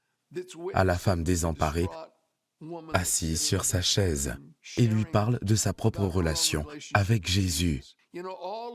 à 0.74 0.84
la 0.84 0.96
femme 0.96 1.24
désemparée 1.24 1.88
assise 2.92 3.40
sur 3.40 3.64
sa 3.64 3.82
chaise 3.82 4.34
et 4.76 4.86
lui 4.86 5.04
parle 5.04 5.38
de 5.42 5.54
sa 5.54 5.72
propre 5.72 6.04
relation 6.04 6.66
avec 6.94 7.28
Jésus. 7.28 7.82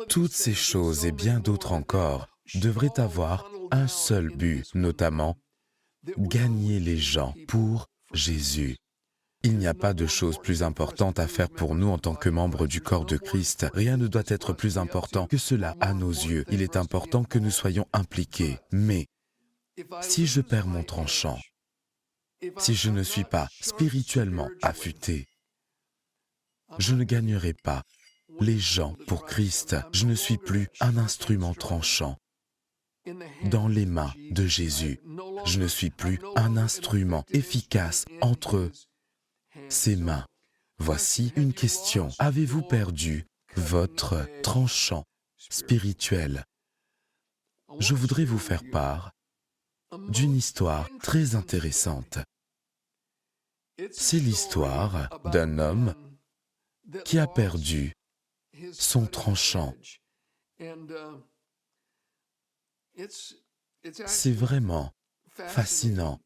Toutes 0.10 0.34
ces 0.34 0.54
choses 0.54 1.06
et 1.06 1.12
bien 1.12 1.40
d'autres 1.40 1.74
encore 1.74 2.28
devraient 2.56 3.00
avoir 3.00 3.50
un 3.72 3.88
seul 3.88 4.30
but, 4.30 4.66
notamment 4.76 5.38
gagner 6.18 6.80
les 6.80 6.98
gens 6.98 7.34
pour 7.48 7.90
Jésus. 8.14 8.78
Il 9.44 9.58
n'y 9.58 9.68
a 9.68 9.76
pas 9.76 9.94
de 9.94 10.08
chose 10.08 10.40
plus 10.40 10.64
importante 10.64 11.20
à 11.20 11.28
faire 11.28 11.50
pour 11.50 11.76
nous 11.76 11.90
en 11.90 12.00
tant 12.00 12.16
que 12.16 12.30
membres 12.30 12.66
du 12.66 12.82
corps 12.82 13.06
de 13.06 13.18
Christ. 13.18 13.68
Rien 13.74 13.96
ne 13.96 14.08
doit 14.08 14.24
être 14.28 14.54
plus 14.54 14.80
important 14.80 15.28
que 15.28 15.38
cela 15.38 15.76
à 15.80 15.94
nos 15.94 16.12
yeux. 16.12 16.46
Il 16.50 16.64
est 16.64 16.76
important 16.76 17.24
que 17.24 17.38
nous 17.38 17.52
soyons 17.52 17.86
impliqués. 17.94 18.58
Mais 18.72 19.06
si 20.02 20.26
je 20.26 20.42
perds 20.42 20.66
mon 20.66 20.84
tranchant, 20.84 21.38
si 22.58 22.76
je 22.76 22.90
ne 22.90 23.04
suis 23.04 23.24
pas 23.24 23.48
spirituellement 23.62 24.50
affûté, 24.62 25.28
je 26.78 26.94
ne 26.96 27.04
gagnerai 27.04 27.54
pas 27.54 27.84
les 28.40 28.60
gens 28.60 28.96
pour 29.08 29.26
Christ. 29.26 29.76
Je 29.94 30.06
ne 30.06 30.16
suis 30.16 30.38
plus 30.38 30.68
un 30.80 30.98
instrument 30.98 31.54
tranchant 31.54 32.18
dans 33.44 33.68
les 33.68 33.86
mains 33.86 34.14
de 34.32 34.46
Jésus. 34.46 35.00
Je 35.46 35.60
ne 35.60 35.68
suis 35.68 35.92
plus 35.92 36.20
un 36.36 36.58
instrument 36.58 37.24
efficace 37.30 38.06
entre 38.22 38.72
ses 39.70 39.96
mains. 39.96 40.26
Voici 40.80 41.32
une 41.36 41.54
question. 41.54 42.10
Avez-vous 42.20 42.64
perdu 42.64 43.26
votre 43.56 44.28
tranchant 44.42 45.06
spirituel? 45.38 46.44
Je 47.80 47.94
voudrais 47.94 48.26
vous 48.26 48.40
faire 48.40 48.64
part 48.72 49.12
d'une 50.10 50.36
histoire 50.36 50.90
très 51.02 51.36
intéressante. 51.36 52.20
C'est 53.92 54.20
l'histoire 54.20 55.20
d'un 55.32 55.60
homme 55.60 55.94
qui 57.04 57.20
a 57.20 57.28
perdu 57.28 57.94
son 58.72 59.06
tranchant. 59.06 59.74
C'est 64.06 64.32
vraiment 64.32 64.92
fascinant. 65.30 66.20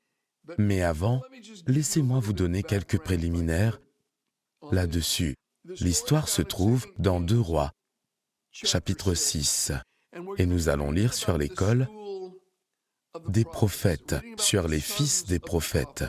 Mais 0.57 0.81
avant, 0.81 1.21
laissez-moi 1.67 2.19
vous 2.19 2.33
donner 2.33 2.63
quelques 2.63 2.99
préliminaires 2.99 3.79
là-dessus. 4.71 5.35
L'histoire 5.79 6.27
se 6.29 6.41
trouve 6.41 6.87
dans 6.97 7.19
Deux 7.19 7.39
Rois, 7.39 7.71
chapitre 8.51 9.13
6, 9.13 9.71
et 10.37 10.45
nous 10.45 10.69
allons 10.69 10.91
lire 10.91 11.13
sur 11.13 11.37
l'école 11.37 11.87
des 13.27 13.45
prophètes, 13.45 14.15
sur 14.37 14.67
les 14.67 14.79
fils 14.79 15.25
des 15.25 15.39
prophètes. 15.39 16.05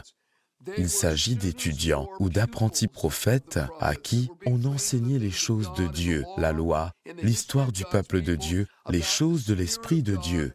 Il 0.76 0.90
s'agit 0.90 1.36
d'étudiants 1.36 2.08
ou 2.18 2.28
d'apprentis 2.28 2.88
prophètes 2.88 3.58
à 3.80 3.94
qui 3.94 4.30
on 4.46 4.64
enseignait 4.64 5.18
les 5.18 5.30
choses 5.30 5.72
de 5.74 5.86
Dieu, 5.86 6.24
la 6.36 6.52
loi, 6.52 6.92
l'histoire 7.22 7.72
du 7.72 7.84
peuple 7.84 8.20
de 8.20 8.34
Dieu, 8.34 8.66
les 8.88 9.02
choses 9.02 9.46
de 9.46 9.54
l'Esprit 9.54 10.02
de 10.02 10.16
Dieu. 10.16 10.52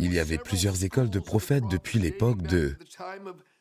Il 0.00 0.12
y 0.12 0.18
avait 0.18 0.38
plusieurs 0.38 0.84
écoles 0.84 1.10
de 1.10 1.20
prophètes 1.20 1.68
depuis 1.70 1.98
l'époque 1.98 2.42
de 2.42 2.76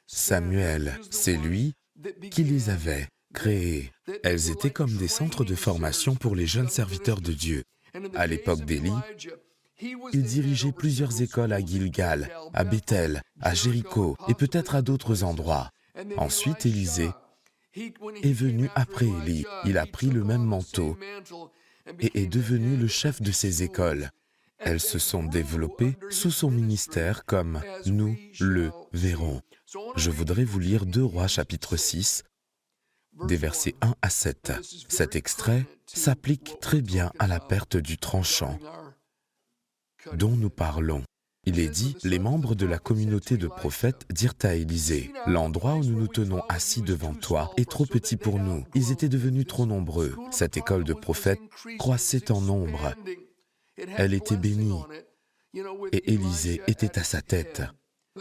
Samuel. 0.07 0.99
C'est 1.11 1.37
lui 1.37 1.75
qui 2.31 2.43
les 2.43 2.69
avait 2.69 3.07
créées. 3.33 3.91
Elles 4.23 4.49
étaient 4.49 4.71
comme 4.71 4.95
des 4.95 5.07
centres 5.07 5.43
de 5.43 5.55
formation 5.55 6.15
pour 6.15 6.35
les 6.35 6.47
jeunes 6.47 6.69
serviteurs 6.69 7.21
de 7.21 7.33
Dieu. 7.33 7.63
À 8.15 8.27
l'époque 8.27 8.65
d'Élie, 8.65 8.91
il 9.81 10.23
dirigeait 10.23 10.71
plusieurs 10.71 11.21
écoles 11.21 11.53
à 11.53 11.59
Gilgal, 11.59 12.31
à 12.53 12.63
Bethel, 12.63 13.21
à 13.41 13.53
Jéricho 13.53 14.17
et 14.27 14.33
peut-être 14.33 14.75
à 14.75 14.81
d'autres 14.81 15.23
endroits. 15.23 15.69
Ensuite, 16.17 16.65
Élisée 16.65 17.11
est 17.75 18.33
venu 18.33 18.69
après 18.75 19.05
Élie. 19.05 19.45
Il 19.65 19.77
a 19.77 19.85
pris 19.85 20.09
le 20.09 20.23
même 20.23 20.43
manteau 20.43 20.97
et 21.99 22.21
est 22.21 22.27
devenu 22.27 22.77
le 22.77 22.87
chef 22.87 23.21
de 23.21 23.31
ces 23.31 23.63
écoles. 23.63 24.09
Elles 24.57 24.79
se 24.79 24.99
sont 24.99 25.23
développées 25.23 25.97
sous 26.09 26.31
son 26.31 26.49
ministère 26.49 27.25
comme 27.25 27.61
nous 27.85 28.15
le 28.39 28.71
verrons. 28.93 29.41
Je 29.95 30.09
voudrais 30.09 30.45
vous 30.45 30.59
lire 30.59 30.85
2 30.85 31.03
Rois 31.03 31.27
chapitre 31.27 31.75
6, 31.75 32.23
des 33.25 33.35
versets 33.35 33.75
1 33.81 33.95
à 34.01 34.09
7. 34.09 34.53
Cet 34.87 35.15
extrait 35.15 35.65
s'applique 35.85 36.59
très 36.61 36.81
bien 36.81 37.11
à 37.19 37.27
la 37.27 37.39
perte 37.39 37.77
du 37.77 37.97
tranchant 37.97 38.57
dont 40.13 40.35
nous 40.35 40.49
parlons. 40.49 41.03
Il 41.47 41.59
est 41.59 41.69
dit, 41.69 41.95
les 42.03 42.17
membres 42.17 42.55
de 42.55 42.65
la 42.65 42.79
communauté 42.79 43.37
de 43.37 43.47
prophètes 43.47 44.05
dirent 44.09 44.33
à 44.43 44.55
Élisée, 44.55 45.11
L'endroit 45.27 45.75
où 45.75 45.83
nous 45.83 45.99
nous 45.99 46.07
tenons 46.07 46.41
assis 46.49 46.81
devant 46.81 47.13
toi 47.13 47.51
est 47.57 47.69
trop 47.69 47.85
petit 47.85 48.17
pour 48.17 48.39
nous. 48.39 48.63
Ils 48.73 48.91
étaient 48.91 49.09
devenus 49.09 49.45
trop 49.45 49.65
nombreux. 49.65 50.15
Cette 50.31 50.57
école 50.57 50.83
de 50.83 50.93
prophètes 50.93 51.39
croissait 51.77 52.31
en 52.31 52.41
nombre. 52.41 52.93
Elle 53.77 54.13
était 54.13 54.37
bénie. 54.37 54.81
Et 55.91 56.13
Élisée 56.13 56.61
était 56.67 56.97
à 56.99 57.03
sa 57.03 57.21
tête. 57.21 57.61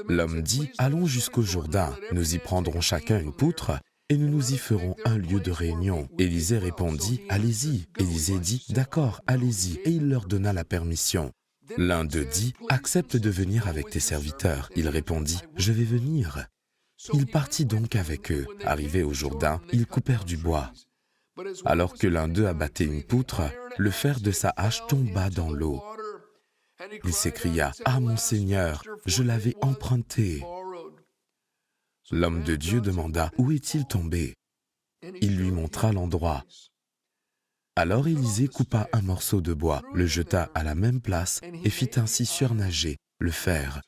L'homme 0.09 0.43
dit, 0.43 0.71
Allons 0.79 1.07
jusqu'au 1.07 1.43
Jourdain, 1.43 1.97
nous 2.13 2.35
y 2.35 2.39
prendrons 2.39 2.81
chacun 2.81 3.19
une 3.19 3.33
poutre 3.33 3.79
et 4.11 4.19
nous 4.19 4.29
nous 4.29 4.53
y 4.53 4.59
ferons 4.59 4.97
un 5.07 5.17
lieu 5.17 5.41
de 5.41 5.51
réunion. 5.51 6.09
Élisée 6.19 6.59
répondit, 6.59 7.23
Allez-y. 7.31 7.87
Élisée 7.99 8.39
dit, 8.39 8.67
D'accord, 8.69 9.23
allez-y. 9.27 9.77
Et 9.85 9.91
il 9.91 10.09
leur 10.09 10.27
donna 10.27 10.53
la 10.53 10.65
permission. 10.65 11.33
L'un 11.77 12.05
d'eux 12.05 12.25
dit, 12.25 12.55
Accepte 12.69 13.17
de 13.17 13.31
venir 13.31 13.69
avec 13.69 13.91
tes 13.91 14.01
serviteurs. 14.01 14.71
Il 14.77 14.89
répondit, 14.89 15.41
Je 15.57 15.73
vais 15.73 15.85
venir. 15.85 16.47
Il 17.13 17.27
partit 17.27 17.65
donc 17.65 17.97
avec 17.97 18.31
eux. 18.31 18.47
Arrivé 18.65 19.03
au 19.03 19.13
Jourdain, 19.13 19.61
ils 19.73 19.87
coupèrent 19.87 20.25
du 20.25 20.37
bois. 20.37 20.73
Alors 21.65 21.95
que 21.95 22.07
l'un 22.07 22.29
d'eux 22.29 22.47
abattait 22.47 22.85
une 22.85 23.03
poutre, 23.03 23.43
le 23.77 23.91
fer 23.91 24.21
de 24.21 24.31
sa 24.31 24.53
hache 24.57 24.87
tomba 24.87 25.31
dans 25.31 25.51
l'eau. 25.51 25.83
Il 27.05 27.13
s'écria, 27.13 27.73
Ah 27.85 28.01
mon 28.01 28.17
Seigneur, 28.17 28.83
je 29.07 29.23
l'avais 29.23 29.55
emprunté. 29.61 30.45
L'homme 32.11 32.43
de 32.43 32.57
Dieu 32.57 32.81
demanda, 32.81 33.31
Où 33.39 33.51
est-il 33.53 33.87
tombé? 33.87 34.35
Il 35.21 35.37
lui 35.37 35.51
montra 35.51 35.93
l'endroit. 35.93 36.45
Alors 37.77 38.07
Élisée 38.07 38.47
coupa 38.47 38.89
un 38.93 39.03
morceau 39.03 39.41
de 39.41 39.53
bois, 39.53 39.83
le 39.95 40.07
jeta 40.07 40.49
à 40.55 40.63
la 40.63 40.77
même 40.77 41.01
place 41.01 41.41
et 41.65 41.71
fit 41.71 41.91
ainsi 41.97 42.25
surnager 42.25 42.99
le 43.19 43.33
fer. 43.33 43.83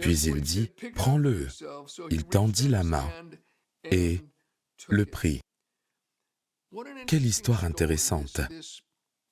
Puis 0.00 0.20
il 0.20 0.42
dit, 0.42 0.70
Prends-le. 0.94 1.48
Il 2.10 2.24
tendit 2.24 2.68
la 2.68 2.82
main 2.82 3.08
et 3.90 4.20
le 4.88 5.06
prit. 5.06 5.40
Quelle 7.06 7.24
histoire 7.24 7.64
intéressante. 7.64 8.40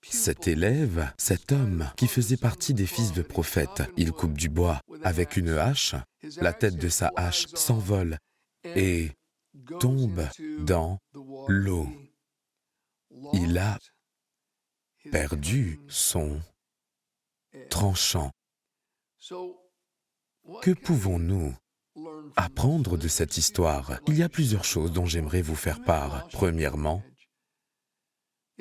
Cet 0.02 0.48
élève, 0.48 1.12
cet 1.18 1.52
homme 1.52 1.90
qui 1.96 2.08
faisait 2.08 2.36
partie 2.36 2.74
des 2.74 2.86
fils 2.86 3.12
de 3.12 3.22
prophètes, 3.22 3.82
il 3.96 4.12
coupe 4.12 4.36
du 4.36 4.48
bois 4.48 4.80
avec 5.02 5.36
une 5.36 5.50
hache, 5.50 5.94
la 6.40 6.52
tête 6.52 6.76
de 6.76 6.88
sa 6.88 7.12
hache 7.16 7.46
s'envole 7.54 8.18
et 8.64 9.10
tombe 9.78 10.26
dans 10.60 10.98
l'eau. 11.48 11.88
Il 13.32 13.58
a 13.58 13.78
perdu 15.10 15.80
son 15.88 16.40
tranchant. 17.70 18.30
Que 20.62 20.72
pouvons-nous 20.72 21.54
apprendre 22.36 22.96
de 22.96 23.08
cette 23.08 23.36
histoire? 23.36 24.00
Il 24.06 24.16
y 24.16 24.22
a 24.22 24.28
plusieurs 24.28 24.64
choses 24.64 24.92
dont 24.92 25.06
j'aimerais 25.06 25.42
vous 25.42 25.56
faire 25.56 25.82
part. 25.82 26.28
Premièrement, 26.32 27.02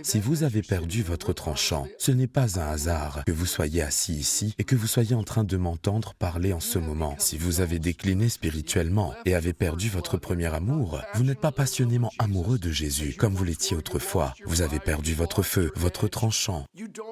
si 0.03 0.19
vous 0.19 0.43
avez 0.43 0.62
perdu 0.62 1.03
votre 1.03 1.33
tranchant, 1.33 1.88
ce 1.98 2.12
n'est 2.12 2.27
pas 2.27 2.60
un 2.60 2.67
hasard 2.67 3.24
que 3.25 3.31
vous 3.31 3.45
soyez 3.45 3.81
assis 3.81 4.13
ici 4.13 4.55
et 4.57 4.63
que 4.63 4.75
vous 4.75 4.88
soyez 4.88 5.15
en 5.15 5.24
train 5.24 5.43
de 5.43 5.57
m'entendre 5.57 6.13
parler 6.13 6.53
en 6.53 6.60
ce 6.60 6.79
moment. 6.79 7.15
Si 7.19 7.38
vous 7.38 7.62
avez 7.62 7.77
décliné 7.77 8.29
spirituellement 8.29 9.13
et 9.25 9.36
avez 9.36 9.53
perdu 9.53 9.89
votre 9.89 10.17
premier 10.17 10.48
amour, 10.48 11.01
vous 11.13 11.24
n'êtes 11.24 11.41
pas 11.41 11.51
passionnément 11.51 12.12
amoureux 12.19 12.57
de 12.57 12.71
Jésus 12.71 13.15
comme 13.17 13.36
vous 13.36 13.43
l'étiez 13.43 13.75
autrefois. 13.75 14.33
Vous 14.45 14.62
avez 14.62 14.79
perdu 14.79 15.13
votre 15.13 15.43
feu, 15.43 15.71
votre 15.75 16.07
tranchant. 16.07 16.65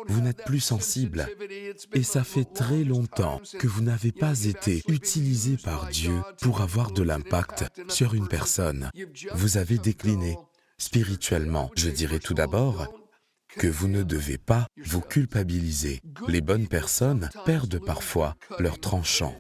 Vous 0.07 0.21
n'êtes 0.21 0.43
plus 0.45 0.61
sensible. 0.61 1.27
Et 1.93 2.03
ça 2.03 2.23
fait 2.23 2.45
très 2.45 2.83
longtemps 2.83 3.41
que 3.59 3.67
vous 3.67 3.81
n'avez 3.81 4.11
pas 4.11 4.45
été 4.45 4.83
utilisé 4.87 5.57
par 5.57 5.89
Dieu 5.89 6.15
pour 6.41 6.61
avoir 6.61 6.91
de 6.91 7.03
l'impact 7.03 7.65
sur 7.89 8.13
une 8.13 8.27
personne. 8.27 8.89
Vous 9.33 9.57
avez 9.57 9.77
décliné 9.77 10.37
Spirituellement, 10.79 11.69
je 11.75 11.89
dirais 11.89 12.19
tout 12.19 12.33
d'abord 12.33 12.87
que 13.57 13.67
vous 13.67 13.87
ne 13.87 14.03
devez 14.03 14.37
pas 14.37 14.67
vous 14.77 15.01
culpabiliser. 15.01 16.01
Les 16.27 16.41
bonnes 16.41 16.67
personnes 16.67 17.29
perdent 17.45 17.83
parfois 17.83 18.35
leur 18.59 18.79
tranchant. 18.79 19.35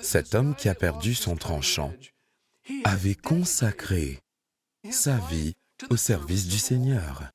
Cet 0.00 0.34
homme 0.34 0.54
qui 0.54 0.68
a 0.68 0.74
perdu 0.74 1.14
son 1.14 1.36
tranchant 1.36 1.92
avait 2.84 3.14
consacré 3.14 4.20
sa 4.90 5.16
vie 5.30 5.54
au 5.90 5.96
service 5.96 6.46
du 6.46 6.58
Seigneur. 6.58 7.30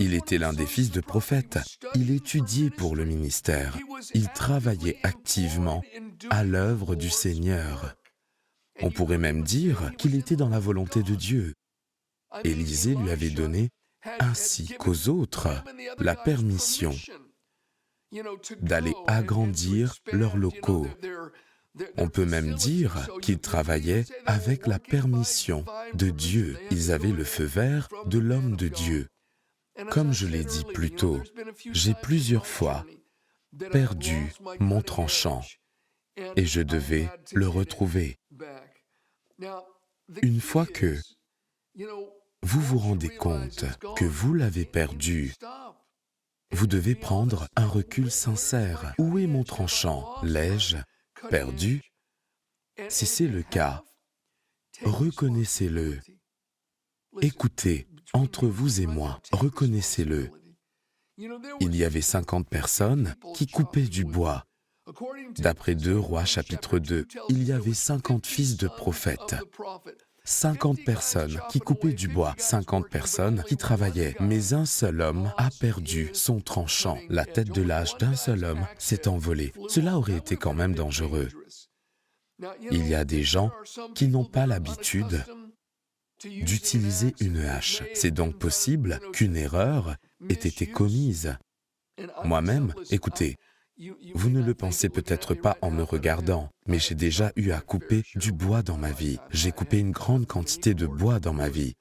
Il 0.00 0.14
était 0.14 0.38
l'un 0.38 0.52
des 0.52 0.66
fils 0.66 0.90
de 0.90 1.00
prophètes. 1.00 1.58
Il 1.94 2.10
étudiait 2.10 2.70
pour 2.70 2.96
le 2.96 3.04
ministère. 3.04 3.78
Il 4.14 4.28
travaillait 4.28 4.98
activement 5.02 5.82
à 6.30 6.42
l'œuvre 6.42 6.96
du 6.96 7.10
Seigneur. 7.10 7.94
On 8.80 8.90
pourrait 8.90 9.18
même 9.18 9.42
dire 9.42 9.92
qu'il 9.98 10.14
était 10.16 10.36
dans 10.36 10.48
la 10.48 10.58
volonté 10.58 11.02
de 11.02 11.14
Dieu. 11.14 11.54
Élisée 12.42 12.94
lui 12.94 13.10
avait 13.10 13.30
donné, 13.30 13.70
ainsi 14.18 14.66
qu'aux 14.78 15.08
autres, 15.08 15.48
la 15.98 16.16
permission 16.16 16.94
d'aller 18.60 18.94
agrandir 19.06 19.96
leurs 20.12 20.36
locaux. 20.36 20.86
On 21.96 22.08
peut 22.08 22.26
même 22.26 22.54
dire 22.54 23.08
qu'ils 23.20 23.40
travaillaient 23.40 24.04
avec 24.26 24.66
la 24.66 24.78
permission 24.78 25.64
de 25.94 26.10
Dieu. 26.10 26.56
Ils 26.70 26.92
avaient 26.92 27.12
le 27.12 27.24
feu 27.24 27.44
vert 27.44 27.88
de 28.06 28.18
l'homme 28.18 28.56
de 28.56 28.68
Dieu. 28.68 29.08
Comme 29.90 30.12
je 30.12 30.26
l'ai 30.26 30.44
dit 30.44 30.64
plus 30.72 30.92
tôt, 30.92 31.20
j'ai 31.72 31.94
plusieurs 31.94 32.46
fois 32.46 32.86
perdu 33.72 34.32
mon 34.60 34.82
tranchant 34.82 35.42
et 36.36 36.46
je 36.46 36.60
devais 36.60 37.08
le 37.32 37.48
retrouver. 37.48 38.18
Une 40.22 40.40
fois 40.40 40.66
que 40.66 40.96
vous 42.44 42.60
vous 42.60 42.78
rendez 42.78 43.08
compte 43.08 43.64
que 43.96 44.04
vous 44.04 44.34
l'avez 44.34 44.66
perdu. 44.66 45.32
Vous 46.52 46.66
devez 46.66 46.94
prendre 46.94 47.48
un 47.56 47.66
recul 47.66 48.10
sincère. 48.10 48.94
Où 48.98 49.18
est 49.18 49.26
mon 49.26 49.44
tranchant? 49.44 50.06
L'ai-je 50.22 50.76
perdu? 51.30 51.80
Si 52.90 53.06
c'est 53.06 53.28
le 53.28 53.42
cas, 53.42 53.82
reconnaissez-le. 54.82 56.00
Écoutez, 57.22 57.88
entre 58.12 58.46
vous 58.46 58.82
et 58.82 58.86
moi, 58.86 59.20
reconnaissez-le. 59.32 60.30
Il 61.60 61.74
y 61.74 61.82
avait 61.82 62.02
50 62.02 62.46
personnes 62.46 63.14
qui 63.34 63.46
coupaient 63.46 63.88
du 63.88 64.04
bois. 64.04 64.44
D'après 65.38 65.74
2 65.74 65.98
Rois 65.98 66.26
chapitre 66.26 66.78
2, 66.78 67.06
il 67.30 67.42
y 67.44 67.52
avait 67.52 67.72
50 67.72 68.26
fils 68.26 68.58
de 68.58 68.68
prophètes. 68.68 69.36
50 70.26 70.84
personnes 70.84 71.38
qui 71.50 71.60
coupaient 71.60 71.92
du 71.92 72.08
bois, 72.08 72.34
50 72.38 72.88
personnes 72.88 73.42
qui 73.46 73.58
travaillaient, 73.58 74.16
mais 74.20 74.54
un 74.54 74.64
seul 74.64 75.02
homme 75.02 75.30
a 75.36 75.50
perdu 75.60 76.08
son 76.14 76.40
tranchant. 76.40 76.98
La 77.10 77.26
tête 77.26 77.50
de 77.50 77.60
l'âge 77.60 77.98
d'un 77.98 78.16
seul 78.16 78.44
homme 78.44 78.66
s'est 78.78 79.06
envolée. 79.06 79.52
Cela 79.68 79.98
aurait 79.98 80.16
été 80.16 80.36
quand 80.36 80.54
même 80.54 80.74
dangereux. 80.74 81.28
Il 82.70 82.86
y 82.88 82.94
a 82.94 83.04
des 83.04 83.22
gens 83.22 83.50
qui 83.94 84.08
n'ont 84.08 84.24
pas 84.24 84.46
l'habitude 84.46 85.22
d'utiliser 86.24 87.14
une 87.20 87.40
hache. 87.40 87.82
C'est 87.92 88.10
donc 88.10 88.38
possible 88.38 89.00
qu'une 89.12 89.36
erreur 89.36 89.96
ait 90.30 90.32
été 90.32 90.66
commise. 90.66 91.36
Moi-même, 92.24 92.72
écoutez, 92.90 93.36
vous 94.14 94.30
ne 94.30 94.42
le 94.42 94.54
pensez 94.54 94.88
peut-être 94.88 95.34
pas 95.34 95.56
en 95.60 95.70
me 95.70 95.82
regardant, 95.82 96.48
mais 96.66 96.78
j'ai 96.78 96.94
déjà 96.94 97.32
eu 97.36 97.50
à 97.50 97.60
couper 97.60 98.02
du 98.14 98.32
bois 98.32 98.62
dans 98.62 98.76
ma 98.76 98.92
vie. 98.92 99.18
J'ai 99.30 99.50
coupé 99.52 99.78
une 99.78 99.90
grande 99.90 100.26
quantité 100.26 100.74
de 100.74 100.86
bois 100.86 101.18
dans 101.18 101.32
ma 101.32 101.48
vie. 101.48 101.74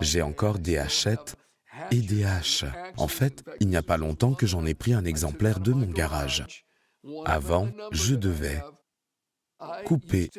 J'ai 0.00 0.22
encore 0.22 0.58
des 0.58 0.78
hachettes 0.78 1.36
et 1.90 2.00
des 2.00 2.24
haches. 2.24 2.64
En 2.96 3.08
fait, 3.08 3.44
il 3.60 3.68
n'y 3.68 3.76
a 3.76 3.82
pas 3.82 3.96
longtemps 3.96 4.34
que 4.34 4.46
j'en 4.46 4.64
ai 4.64 4.74
pris 4.74 4.94
un 4.94 5.04
exemplaire 5.04 5.60
de 5.60 5.72
mon 5.72 5.86
garage. 5.86 6.46
Avant, 7.24 7.68
je 7.90 8.14
devais 8.14 8.62
couper 9.84 10.30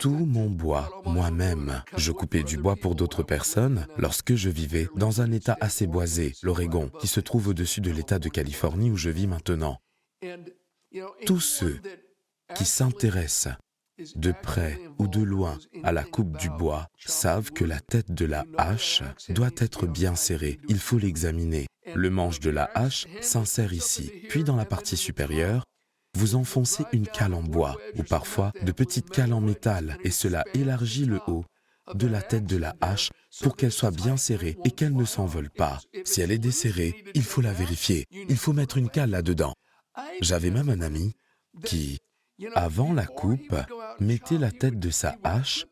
tout 0.00 0.26
mon 0.26 0.48
bois 0.48 1.02
moi-même. 1.04 1.82
Je 1.96 2.12
coupais 2.12 2.42
du 2.42 2.56
bois 2.56 2.76
pour 2.76 2.94
d'autres 2.94 3.22
personnes 3.22 3.86
lorsque 3.96 4.34
je 4.34 4.50
vivais 4.50 4.88
dans 4.96 5.20
un 5.20 5.32
État 5.32 5.56
assez 5.60 5.86
boisé, 5.86 6.34
l'Oregon, 6.42 6.90
qui 7.00 7.06
se 7.06 7.20
trouve 7.20 7.48
au-dessus 7.48 7.80
de 7.80 7.90
l'État 7.90 8.18
de 8.18 8.28
Californie 8.28 8.90
où 8.90 8.96
je 8.96 9.10
vis 9.10 9.26
maintenant. 9.26 9.78
Tous 11.26 11.40
ceux 11.40 11.80
qui 12.54 12.64
s'intéressent 12.64 13.54
de 14.16 14.32
près 14.32 14.78
ou 14.98 15.06
de 15.06 15.22
loin 15.22 15.58
à 15.84 15.92
la 15.92 16.04
coupe 16.04 16.36
du 16.38 16.50
bois 16.50 16.88
savent 16.98 17.52
que 17.52 17.64
la 17.64 17.80
tête 17.80 18.12
de 18.12 18.24
la 18.24 18.44
hache 18.56 19.02
doit 19.28 19.50
être 19.58 19.86
bien 19.86 20.14
serrée. 20.14 20.58
Il 20.68 20.78
faut 20.78 20.98
l'examiner. 20.98 21.66
Le 21.94 22.10
manche 22.10 22.40
de 22.40 22.50
la 22.50 22.70
hache 22.74 23.06
s'insère 23.20 23.72
ici, 23.72 24.12
puis 24.28 24.44
dans 24.44 24.56
la 24.56 24.64
partie 24.64 24.96
supérieure, 24.96 25.64
vous 26.14 26.34
enfoncez 26.34 26.84
une 26.92 27.06
cale 27.06 27.34
en 27.34 27.42
bois 27.42 27.76
ou 27.96 28.02
parfois 28.02 28.52
de 28.62 28.72
petites 28.72 29.10
cales 29.10 29.32
en 29.32 29.40
métal 29.40 29.98
et 30.04 30.10
cela 30.10 30.44
élargit 30.54 31.06
le 31.06 31.20
haut 31.26 31.44
de 31.94 32.06
la 32.06 32.22
tête 32.22 32.46
de 32.46 32.56
la 32.56 32.76
hache 32.80 33.10
pour 33.40 33.56
qu'elle 33.56 33.72
soit 33.72 33.90
bien 33.90 34.16
serrée 34.16 34.56
et 34.64 34.70
qu'elle 34.70 34.94
ne 34.94 35.04
s'envole 35.04 35.50
pas. 35.50 35.80
Si 36.04 36.20
elle 36.20 36.30
est 36.30 36.38
desserrée, 36.38 37.04
il 37.14 37.24
faut 37.24 37.40
la 37.40 37.52
vérifier. 37.52 38.06
Il 38.10 38.36
faut 38.36 38.52
mettre 38.52 38.76
une 38.76 38.88
cale 38.88 39.10
là-dedans. 39.10 39.54
J'avais 40.20 40.50
même 40.50 40.68
un 40.68 40.80
ami 40.80 41.14
qui, 41.64 41.98
avant 42.54 42.92
la 42.92 43.06
coupe, 43.06 43.54
mettait 44.00 44.38
la 44.38 44.50
tête 44.50 44.78
de 44.78 44.90
sa 44.90 45.16
hache 45.24 45.66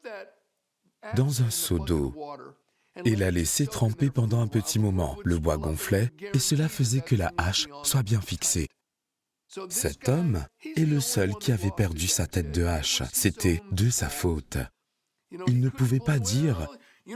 dans 1.14 1.42
un 1.42 1.50
seau 1.50 1.78
d'eau 1.78 2.14
et 3.04 3.16
la 3.16 3.30
laissait 3.30 3.66
tremper 3.66 4.10
pendant 4.10 4.40
un 4.40 4.48
petit 4.48 4.78
moment. 4.78 5.16
Le 5.24 5.38
bois 5.38 5.58
gonflait 5.58 6.10
et 6.34 6.38
cela 6.38 6.68
faisait 6.68 7.00
que 7.00 7.14
la 7.14 7.32
hache 7.38 7.66
soit 7.82 8.02
bien 8.02 8.20
fixée. 8.20 8.68
Cet 9.68 10.08
homme 10.08 10.44
est 10.76 10.84
le 10.84 11.00
seul 11.00 11.34
qui 11.34 11.52
avait 11.52 11.70
perdu 11.70 12.06
sa 12.06 12.26
tête 12.26 12.52
de 12.52 12.64
hache. 12.64 13.02
C'était 13.12 13.62
de 13.72 13.90
sa 13.90 14.08
faute. 14.08 14.58
Il 15.46 15.60
ne 15.60 15.68
pouvait 15.68 16.00
pas 16.00 16.18
dire 16.18 16.68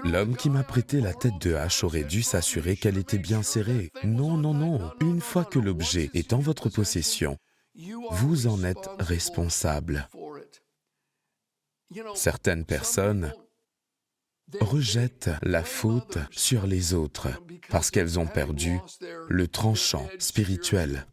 L'homme 0.03 0.37
qui 0.37 0.51
m'a 0.51 0.65
prêté 0.65 1.01
la 1.01 1.13
tête 1.13 1.39
de 1.41 1.55
hache 1.55 1.85
aurait 1.85 2.05
dû 2.05 2.23
s'assurer 2.23 2.77
qu'elle 2.77 2.99
était 2.99 3.19
bien 3.19 3.43
serrée. 3.43 3.93
Non, 4.03 4.37
non, 4.37 4.55
non. 4.55 4.93
Une 5.01 5.21
fois 5.21 5.45
que 5.45 5.59
l'objet 5.59 6.11
est 6.15 6.33
en 6.33 6.39
votre 6.39 6.69
possession, 6.69 7.39
vous 8.11 8.47
en 8.47 8.65
êtes 8.65 8.89
responsable. 8.99 10.09
Certaines 12.15 12.65
personnes 12.65 13.33
rejettent 14.61 15.31
la 15.43 15.63
faute 15.63 16.19
sur 16.31 16.67
les 16.67 16.95
autres 16.95 17.29
parce 17.71 17.91
qu'elles 17.91 18.19
ont 18.19 18.27
perdu 18.27 18.79
le 19.29 19.49
tranchant 19.49 20.09
spirituel. 20.19 21.07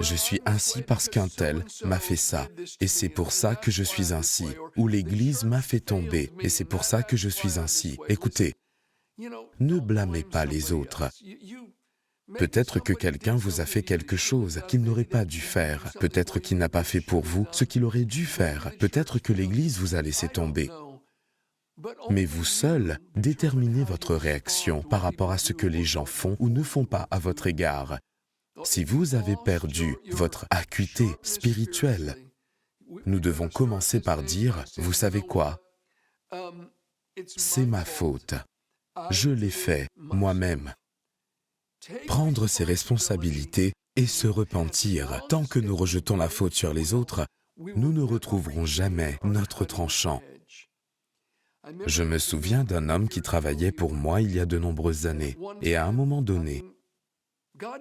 Je 0.00 0.14
suis 0.14 0.40
ainsi 0.46 0.82
parce 0.82 1.08
qu'un 1.08 1.28
tel 1.28 1.64
m'a 1.84 1.98
fait 1.98 2.16
ça, 2.16 2.48
et 2.80 2.86
c'est 2.86 3.08
pour 3.08 3.32
ça 3.32 3.54
que 3.54 3.70
je 3.70 3.82
suis 3.82 4.12
ainsi. 4.14 4.46
Ou 4.76 4.88
l'Église 4.88 5.44
m'a 5.44 5.60
fait 5.60 5.80
tomber, 5.80 6.32
et 6.40 6.48
c'est 6.48 6.64
pour 6.64 6.84
ça 6.84 7.02
que 7.02 7.16
je 7.16 7.28
suis 7.28 7.58
ainsi. 7.58 7.98
Écoutez, 8.08 8.54
ne 9.60 9.78
blâmez 9.78 10.22
pas 10.22 10.46
les 10.46 10.72
autres. 10.72 11.10
Peut-être 12.38 12.78
que 12.78 12.92
quelqu'un 12.92 13.36
vous 13.36 13.60
a 13.60 13.66
fait 13.66 13.82
quelque 13.82 14.16
chose 14.16 14.60
qu'il 14.68 14.82
n'aurait 14.82 15.04
pas 15.04 15.24
dû 15.24 15.40
faire. 15.40 15.92
Peut-être 15.98 16.38
qu'il 16.38 16.58
n'a 16.58 16.68
pas 16.68 16.84
fait 16.84 17.00
pour 17.00 17.24
vous 17.24 17.46
ce 17.52 17.64
qu'il 17.64 17.84
aurait 17.84 18.04
dû 18.04 18.26
faire. 18.26 18.70
Peut-être 18.78 19.18
que 19.18 19.32
l'Église 19.32 19.78
vous 19.78 19.94
a 19.94 20.02
laissé 20.02 20.28
tomber. 20.28 20.70
Mais 22.10 22.24
vous 22.24 22.44
seul 22.44 22.98
déterminez 23.16 23.84
votre 23.84 24.14
réaction 24.14 24.82
par 24.82 25.02
rapport 25.02 25.30
à 25.30 25.38
ce 25.38 25.52
que 25.52 25.66
les 25.66 25.84
gens 25.84 26.06
font 26.06 26.36
ou 26.38 26.48
ne 26.48 26.62
font 26.62 26.84
pas 26.84 27.06
à 27.10 27.18
votre 27.18 27.46
égard. 27.46 27.98
Si 28.64 28.84
vous 28.84 29.14
avez 29.14 29.36
perdu 29.44 29.96
votre 30.10 30.46
acuité 30.50 31.06
spirituelle, 31.22 32.16
nous 33.06 33.20
devons 33.20 33.48
commencer 33.48 34.00
par 34.00 34.22
dire, 34.22 34.64
vous 34.76 34.92
savez 34.92 35.22
quoi? 35.22 35.60
C'est 37.36 37.66
ma 37.66 37.84
faute. 37.84 38.34
Je 39.10 39.30
l'ai 39.30 39.50
fait 39.50 39.88
moi-même. 39.96 40.72
prendre 42.06 42.46
ses 42.46 42.64
responsabilités 42.64 43.72
et 43.96 44.06
se 44.06 44.26
repentir. 44.26 45.22
Tant 45.28 45.44
que 45.44 45.58
nous 45.58 45.76
rejetons 45.76 46.16
la 46.16 46.28
faute 46.28 46.54
sur 46.54 46.74
les 46.74 46.94
autres, 46.94 47.26
nous 47.56 47.92
ne 47.92 48.02
retrouverons 48.02 48.66
jamais 48.66 49.18
notre 49.24 49.64
tranchant. 49.64 50.22
Je 51.86 52.02
me 52.02 52.18
souviens 52.18 52.64
d'un 52.64 52.88
homme 52.88 53.08
qui 53.08 53.20
travaillait 53.20 53.72
pour 53.72 53.92
moi 53.92 54.20
il 54.20 54.34
y 54.34 54.40
a 54.40 54.46
de 54.46 54.58
nombreuses 54.58 55.06
années, 55.06 55.36
et 55.60 55.76
à 55.76 55.86
un 55.86 55.92
moment 55.92 56.22
donné, 56.22 56.64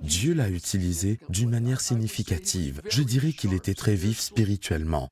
Dieu 0.02 0.34
l'a 0.34 0.50
utilisé 0.50 1.20
d'une 1.30 1.50
manière 1.50 1.82
significative. 1.82 2.82
Je 2.90 3.04
dirais 3.04 3.34
qu'il 3.34 3.54
était 3.54 3.74
très 3.74 3.96
vif 3.96 4.20
spirituellement. 4.20 5.10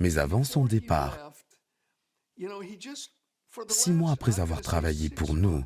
Mais 0.00 0.18
avant 0.18 0.44
son 0.44 0.64
départ, 0.64 1.32
six 3.68 3.92
mois 3.92 4.12
après 4.12 4.40
avoir 4.40 4.60
travaillé 4.60 5.10
pour 5.10 5.34
nous, 5.34 5.62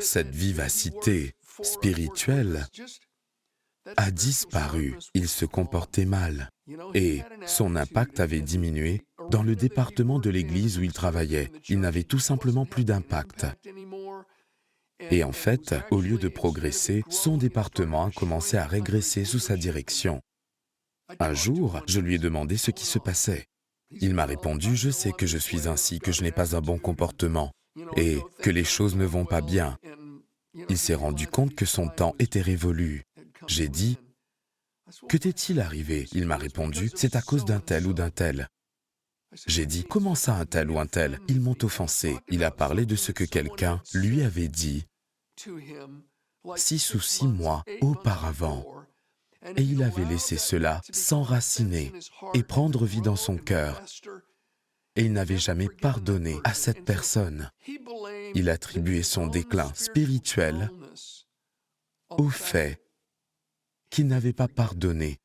cette 0.00 0.34
vivacité 0.34 1.34
spirituelle 1.62 2.66
a 3.96 4.10
disparu. 4.10 4.96
Il 5.14 5.28
se 5.28 5.44
comportait 5.44 6.04
mal 6.04 6.50
et 6.94 7.22
son 7.46 7.76
impact 7.76 8.18
avait 8.18 8.40
diminué 8.40 9.02
dans 9.30 9.42
le 9.42 9.54
département 9.54 10.18
de 10.18 10.30
l'église 10.30 10.78
où 10.78 10.82
il 10.82 10.92
travaillait. 10.92 11.52
Il 11.68 11.80
n'avait 11.80 12.02
tout 12.02 12.18
simplement 12.18 12.66
plus 12.66 12.84
d'impact. 12.84 13.46
Et 15.10 15.24
en 15.24 15.32
fait, 15.32 15.74
au 15.90 16.00
lieu 16.00 16.18
de 16.18 16.28
progresser, 16.28 17.02
son 17.10 17.36
département 17.36 18.06
a 18.06 18.10
commencé 18.10 18.56
à 18.56 18.66
régresser 18.66 19.24
sous 19.24 19.38
sa 19.38 19.56
direction. 19.56 20.20
Un 21.20 21.34
jour, 21.34 21.80
je 21.86 22.00
lui 22.00 22.14
ai 22.14 22.18
demandé 22.18 22.56
ce 22.56 22.70
qui 22.70 22.86
se 22.86 22.98
passait. 22.98 23.46
Il 23.90 24.14
m'a 24.14 24.24
répondu, 24.24 24.74
je 24.74 24.90
sais 24.90 25.12
que 25.12 25.26
je 25.26 25.38
suis 25.38 25.68
ainsi, 25.68 26.00
que 26.00 26.12
je 26.12 26.22
n'ai 26.22 26.32
pas 26.32 26.56
un 26.56 26.60
bon 26.60 26.78
comportement 26.78 27.52
et 27.96 28.18
que 28.42 28.50
les 28.50 28.64
choses 28.64 28.96
ne 28.96 29.04
vont 29.04 29.26
pas 29.26 29.42
bien. 29.42 29.76
Il 30.68 30.78
s'est 30.78 30.94
rendu 30.94 31.26
compte 31.26 31.54
que 31.54 31.66
son 31.66 31.88
temps 31.88 32.14
était 32.18 32.40
révolu. 32.40 33.04
J'ai 33.46 33.68
dit, 33.68 33.98
que 35.08 35.16
t'est-il 35.16 35.60
arrivé? 35.60 36.08
Il 36.12 36.26
m'a 36.26 36.36
répondu, 36.36 36.90
c'est 36.94 37.16
à 37.16 37.22
cause 37.22 37.44
d'un 37.44 37.60
tel 37.60 37.86
ou 37.86 37.92
d'un 37.92 38.10
tel. 38.10 38.48
J'ai 39.46 39.66
dit, 39.66 39.84
comment 39.84 40.14
ça 40.14 40.36
un 40.36 40.46
tel 40.46 40.70
ou 40.70 40.78
un 40.78 40.86
tel? 40.86 41.20
Ils 41.28 41.40
m'ont 41.40 41.56
offensé. 41.62 42.16
Il 42.28 42.44
a 42.44 42.50
parlé 42.50 42.86
de 42.86 42.96
ce 42.96 43.12
que 43.12 43.24
quelqu'un 43.24 43.82
lui 43.92 44.22
avait 44.22 44.48
dit 44.48 44.86
six 46.56 46.94
ou 46.94 47.00
six 47.00 47.26
mois 47.26 47.64
auparavant. 47.80 48.64
Et 49.56 49.62
il 49.62 49.82
avait 49.82 50.04
laissé 50.04 50.38
cela 50.38 50.80
s'enraciner 50.90 51.92
et 52.34 52.42
prendre 52.42 52.84
vie 52.84 53.02
dans 53.02 53.16
son 53.16 53.36
cœur. 53.36 53.82
Et 54.96 55.04
il 55.04 55.12
n'avait 55.12 55.38
jamais 55.38 55.68
pardonné 55.68 56.38
à 56.44 56.54
cette 56.54 56.84
personne. 56.84 57.50
Il 58.34 58.48
attribuait 58.48 59.02
son 59.02 59.26
déclin 59.26 59.70
spirituel 59.74 60.70
au 62.10 62.30
fait 62.30 62.80
qu'il 63.90 64.06
n'avait 64.06 64.32
pas 64.32 64.48
pardonné 64.48 65.20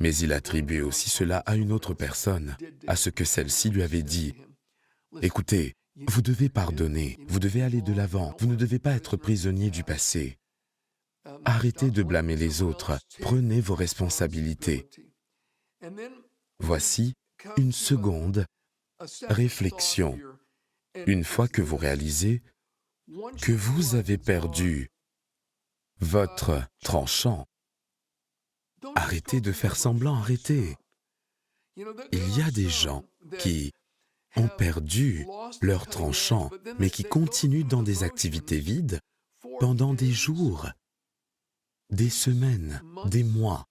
mais 0.00 0.14
il 0.16 0.32
attribuait 0.32 0.80
aussi 0.80 1.10
cela 1.10 1.38
à 1.38 1.56
une 1.56 1.72
autre 1.72 1.94
personne, 1.94 2.56
à 2.86 2.96
ce 2.96 3.10
que 3.10 3.24
celle-ci 3.24 3.70
lui 3.70 3.82
avait 3.82 4.02
dit. 4.02 4.34
Écoutez, 5.22 5.74
vous 5.96 6.22
devez 6.22 6.48
pardonner, 6.48 7.18
vous 7.28 7.38
devez 7.38 7.62
aller 7.62 7.82
de 7.82 7.92
l'avant, 7.92 8.34
vous 8.40 8.46
ne 8.46 8.56
devez 8.56 8.78
pas 8.78 8.92
être 8.92 9.16
prisonnier 9.16 9.70
du 9.70 9.84
passé. 9.84 10.38
Arrêtez 11.44 11.90
de 11.90 12.02
blâmer 12.02 12.36
les 12.36 12.62
autres, 12.62 12.98
prenez 13.20 13.60
vos 13.60 13.74
responsabilités. 13.74 14.88
Voici 16.58 17.14
une 17.56 17.72
seconde 17.72 18.46
réflexion. 19.28 20.18
Une 21.06 21.24
fois 21.24 21.48
que 21.48 21.62
vous 21.62 21.76
réalisez 21.76 22.42
que 23.40 23.52
vous 23.52 23.94
avez 23.94 24.18
perdu 24.18 24.90
votre 26.00 26.66
tranchant, 26.82 27.46
Arrêtez 28.94 29.40
de 29.40 29.52
faire 29.52 29.76
semblant, 29.76 30.16
arrêtez. 30.16 30.76
Il 31.76 32.38
y 32.38 32.42
a 32.42 32.50
des 32.50 32.68
gens 32.68 33.04
qui 33.38 33.72
ont 34.36 34.48
perdu 34.48 35.26
leur 35.60 35.86
tranchant, 35.86 36.50
mais 36.78 36.90
qui 36.90 37.04
continuent 37.04 37.66
dans 37.66 37.82
des 37.82 38.02
activités 38.02 38.58
vides 38.58 39.00
pendant 39.60 39.94
des 39.94 40.12
jours, 40.12 40.68
des 41.90 42.10
semaines, 42.10 42.82
des 43.06 43.24
mois, 43.24 43.64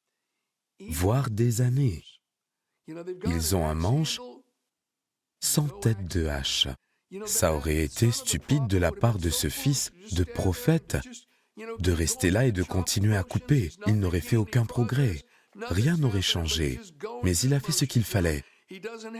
voire 0.89 1.29
des 1.29 1.61
années. 1.61 2.03
Ils 2.87 3.55
ont 3.55 3.67
un 3.67 3.75
manche 3.75 4.19
sans 5.41 5.67
tête 5.67 6.05
de 6.07 6.27
hache. 6.27 6.67
Ça 7.25 7.53
aurait 7.53 7.83
été 7.83 8.11
stupide 8.11 8.67
de 8.67 8.77
la 8.77 8.91
part 8.91 9.19
de 9.19 9.29
ce 9.29 9.49
fils 9.49 9.91
de 10.13 10.23
prophète 10.23 10.97
de 11.79 11.91
rester 11.91 12.31
là 12.31 12.45
et 12.45 12.51
de 12.51 12.63
continuer 12.63 13.15
à 13.15 13.23
couper. 13.23 13.71
Il 13.87 13.99
n'aurait 13.99 14.21
fait 14.21 14.37
aucun 14.37 14.65
progrès. 14.65 15.23
Rien 15.61 15.97
n'aurait 15.97 16.21
changé. 16.21 16.79
Mais 17.23 17.37
il 17.37 17.53
a 17.53 17.59
fait 17.59 17.71
ce 17.71 17.85
qu'il 17.85 18.03
fallait. 18.03 18.43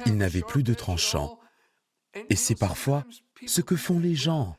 Il 0.06 0.18
n'avait 0.18 0.42
plus 0.42 0.64
de 0.64 0.74
tranchant. 0.74 1.40
Et 2.30 2.36
c'est 2.36 2.56
parfois 2.56 3.06
ce 3.46 3.62
que 3.62 3.76
font 3.76 4.00
les 4.00 4.16
gens. 4.16 4.56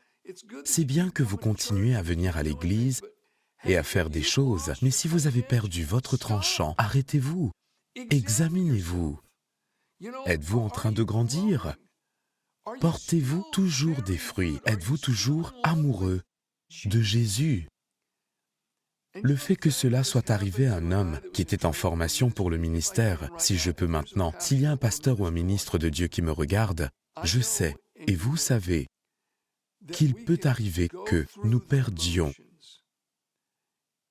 C'est 0.63 0.85
bien 0.85 1.09
que 1.09 1.23
vous 1.23 1.37
continuez 1.37 1.95
à 1.95 2.01
venir 2.01 2.37
à 2.37 2.43
l'église 2.43 3.01
et 3.63 3.77
à 3.77 3.83
faire 3.83 4.09
des 4.09 4.23
choses, 4.23 4.73
mais 4.81 4.91
si 4.91 5.07
vous 5.07 5.27
avez 5.27 5.41
perdu 5.41 5.83
votre 5.83 6.17
tranchant, 6.17 6.75
arrêtez-vous, 6.77 7.51
examinez-vous. 7.95 9.19
Êtes-vous 10.25 10.59
en 10.59 10.69
train 10.69 10.91
de 10.91 11.03
grandir? 11.03 11.75
Portez-vous 12.79 13.43
toujours 13.51 14.01
des 14.01 14.17
fruits? 14.17 14.59
Êtes-vous 14.65 14.97
toujours 14.97 15.53
amoureux? 15.63 16.21
De 16.85 17.01
Jésus. 17.01 17.67
Le 19.23 19.35
fait 19.35 19.55
que 19.55 19.69
cela 19.69 20.03
soit 20.03 20.29
arrivé 20.29 20.67
à 20.67 20.75
un 20.75 20.91
homme 20.91 21.21
qui 21.33 21.41
était 21.41 21.65
en 21.65 21.71
formation 21.71 22.29
pour 22.29 22.49
le 22.49 22.57
ministère, 22.57 23.29
si 23.37 23.57
je 23.57 23.71
peux 23.71 23.87
maintenant, 23.87 24.33
s'il 24.39 24.59
y 24.59 24.65
a 24.65 24.71
un 24.71 24.77
pasteur 24.77 25.21
ou 25.21 25.25
un 25.25 25.31
ministre 25.31 25.77
de 25.77 25.87
Dieu 25.87 26.07
qui 26.07 26.21
me 26.21 26.31
regarde, 26.31 26.89
je 27.23 27.39
sais, 27.39 27.77
et 28.07 28.15
vous 28.15 28.35
savez, 28.35 28.87
qu'il 29.93 30.15
peut 30.15 30.39
arriver 30.43 30.89
que 31.05 31.25
nous 31.43 31.59
perdions 31.59 32.33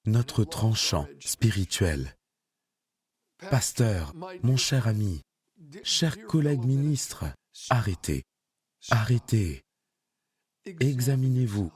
notre 0.07 0.45
tranchant 0.45 1.07
spirituel. 1.21 2.17
Pasteur, 3.51 4.15
mon 4.43 4.57
cher 4.57 4.87
ami, 4.87 5.21
cher 5.83 6.25
collègue 6.27 6.65
ministre, 6.65 7.27
arrêtez, 7.69 8.23
arrêtez, 8.91 9.63
examinez-vous, 10.81 11.73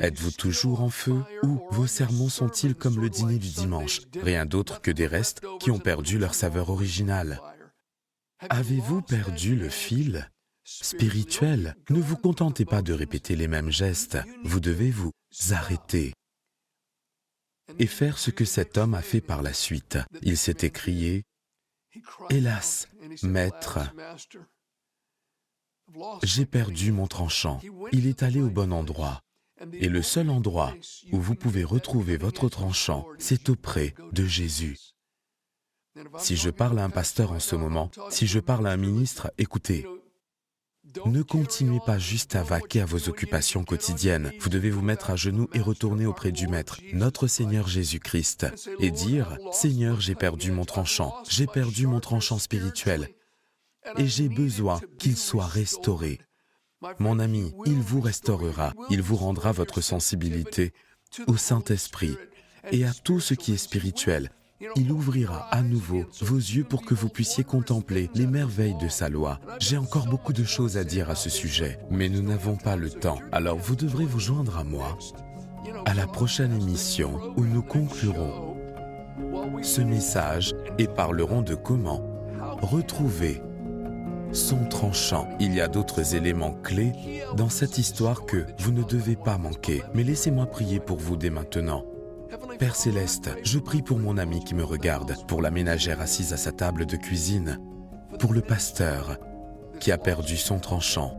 Êtes-vous 0.00 0.32
toujours 0.32 0.82
en 0.82 0.90
feu 0.90 1.22
ou 1.42 1.60
vos 1.70 1.86
sermons 1.86 2.28
sont-ils 2.28 2.74
comme 2.74 3.00
le 3.00 3.10
dîner 3.10 3.38
du 3.38 3.48
dimanche, 3.48 4.00
rien 4.22 4.46
d'autre 4.46 4.80
que 4.80 4.90
des 4.90 5.06
restes 5.06 5.42
qui 5.60 5.70
ont 5.70 5.78
perdu 5.78 6.18
leur 6.18 6.34
saveur 6.34 6.70
originale 6.70 7.40
Avez-vous 8.50 9.02
perdu 9.02 9.56
le 9.56 9.68
fil 9.68 10.30
spirituel? 10.64 11.74
Ne 11.90 12.00
vous 12.00 12.16
contentez 12.16 12.64
pas 12.64 12.82
de 12.82 12.92
répéter 12.92 13.34
les 13.34 13.48
mêmes 13.48 13.70
gestes, 13.70 14.18
vous 14.44 14.60
devez 14.60 14.90
vous 14.90 15.12
arrêter 15.50 16.12
et 17.78 17.86
faire 17.86 18.18
ce 18.18 18.30
que 18.30 18.44
cet 18.44 18.78
homme 18.78 18.94
a 18.94 19.02
fait 19.02 19.20
par 19.20 19.42
la 19.42 19.52
suite. 19.52 19.98
Il 20.22 20.38
s'est 20.38 20.56
écrié, 20.62 21.24
Hélas, 22.30 22.88
maître, 23.22 23.80
j'ai 26.22 26.46
perdu 26.46 26.92
mon 26.92 27.06
tranchant. 27.06 27.60
Il 27.92 28.06
est 28.06 28.22
allé 28.22 28.40
au 28.40 28.50
bon 28.50 28.72
endroit. 28.72 29.20
Et 29.72 29.88
le 29.88 30.02
seul 30.02 30.30
endroit 30.30 30.74
où 31.12 31.20
vous 31.20 31.34
pouvez 31.34 31.64
retrouver 31.64 32.16
votre 32.16 32.48
tranchant, 32.48 33.06
c'est 33.18 33.48
auprès 33.48 33.94
de 34.12 34.24
Jésus. 34.24 34.78
Si 36.18 36.36
je 36.36 36.50
parle 36.50 36.78
à 36.78 36.84
un 36.84 36.90
pasteur 36.90 37.32
en 37.32 37.40
ce 37.40 37.56
moment, 37.56 37.90
si 38.10 38.26
je 38.26 38.38
parle 38.38 38.66
à 38.66 38.70
un 38.70 38.76
ministre, 38.76 39.32
écoutez, 39.38 39.84
ne 41.06 41.22
continuez 41.22 41.80
pas 41.84 41.98
juste 41.98 42.34
à 42.36 42.42
vaquer 42.42 42.80
à 42.80 42.86
vos 42.86 43.08
occupations 43.08 43.64
quotidiennes. 43.64 44.32
Vous 44.40 44.48
devez 44.48 44.70
vous 44.70 44.82
mettre 44.82 45.10
à 45.10 45.16
genoux 45.16 45.48
et 45.52 45.60
retourner 45.60 46.06
auprès 46.06 46.32
du 46.32 46.46
Maître, 46.46 46.80
notre 46.92 47.26
Seigneur 47.26 47.68
Jésus-Christ, 47.68 48.46
et 48.80 48.90
dire, 48.90 49.38
Seigneur, 49.52 50.00
j'ai 50.00 50.14
perdu 50.14 50.50
mon 50.52 50.64
tranchant, 50.64 51.14
j'ai 51.28 51.46
perdu 51.46 51.86
mon 51.86 52.00
tranchant 52.00 52.38
spirituel, 52.38 53.08
et 53.96 54.06
j'ai 54.06 54.28
besoin 54.28 54.80
qu'il 54.98 55.16
soit 55.16 55.46
restauré. 55.46 56.20
Mon 56.98 57.18
ami, 57.18 57.52
il 57.66 57.80
vous 57.80 58.00
restaurera, 58.00 58.72
il 58.90 59.02
vous 59.02 59.16
rendra 59.16 59.52
votre 59.52 59.80
sensibilité 59.80 60.72
au 61.26 61.36
Saint-Esprit 61.36 62.16
et 62.70 62.84
à 62.84 62.92
tout 62.92 63.20
ce 63.20 63.34
qui 63.34 63.52
est 63.52 63.58
spirituel. 63.58 64.30
Il 64.76 64.90
ouvrira 64.90 65.46
à 65.50 65.62
nouveau 65.62 66.04
vos 66.20 66.36
yeux 66.36 66.64
pour 66.64 66.84
que 66.84 66.94
vous 66.94 67.08
puissiez 67.08 67.44
contempler 67.44 68.10
les 68.14 68.26
merveilles 68.26 68.76
de 68.80 68.88
sa 68.88 69.08
loi. 69.08 69.38
J'ai 69.60 69.76
encore 69.76 70.06
beaucoup 70.06 70.32
de 70.32 70.44
choses 70.44 70.76
à 70.76 70.84
dire 70.84 71.10
à 71.10 71.14
ce 71.14 71.30
sujet, 71.30 71.78
mais 71.90 72.08
nous 72.08 72.22
n'avons 72.22 72.56
pas 72.56 72.76
le 72.76 72.90
temps. 72.90 73.20
Alors 73.30 73.58
vous 73.58 73.76
devrez 73.76 74.04
vous 74.04 74.20
joindre 74.20 74.58
à 74.58 74.64
moi 74.64 74.98
à 75.84 75.94
la 75.94 76.06
prochaine 76.06 76.52
émission 76.52 77.34
où 77.36 77.44
nous 77.44 77.62
conclurons 77.62 78.56
ce 79.62 79.80
message 79.80 80.54
et 80.78 80.86
parlerons 80.86 81.42
de 81.42 81.54
comment 81.54 82.02
retrouver 82.62 83.40
son 84.32 84.64
tranchant. 84.66 85.28
Il 85.40 85.54
y 85.54 85.60
a 85.60 85.68
d'autres 85.68 86.14
éléments 86.14 86.54
clés 86.62 86.92
dans 87.36 87.48
cette 87.48 87.78
histoire 87.78 88.24
que 88.24 88.46
vous 88.58 88.72
ne 88.72 88.82
devez 88.82 89.16
pas 89.16 89.38
manquer. 89.38 89.82
Mais 89.94 90.04
laissez-moi 90.04 90.46
prier 90.46 90.80
pour 90.80 90.98
vous 90.98 91.16
dès 91.16 91.30
maintenant. 91.30 91.84
Père 92.58 92.76
céleste, 92.76 93.30
je 93.42 93.58
prie 93.58 93.82
pour 93.82 93.98
mon 93.98 94.18
ami 94.18 94.44
qui 94.44 94.54
me 94.54 94.64
regarde, 94.64 95.14
pour 95.26 95.40
la 95.40 95.50
ménagère 95.50 96.00
assise 96.00 96.32
à 96.32 96.36
sa 96.36 96.52
table 96.52 96.86
de 96.86 96.96
cuisine, 96.96 97.58
pour 98.18 98.32
le 98.32 98.40
pasteur 98.40 99.16
qui 99.80 99.92
a 99.92 99.98
perdu 99.98 100.36
son 100.36 100.58
tranchant, 100.58 101.16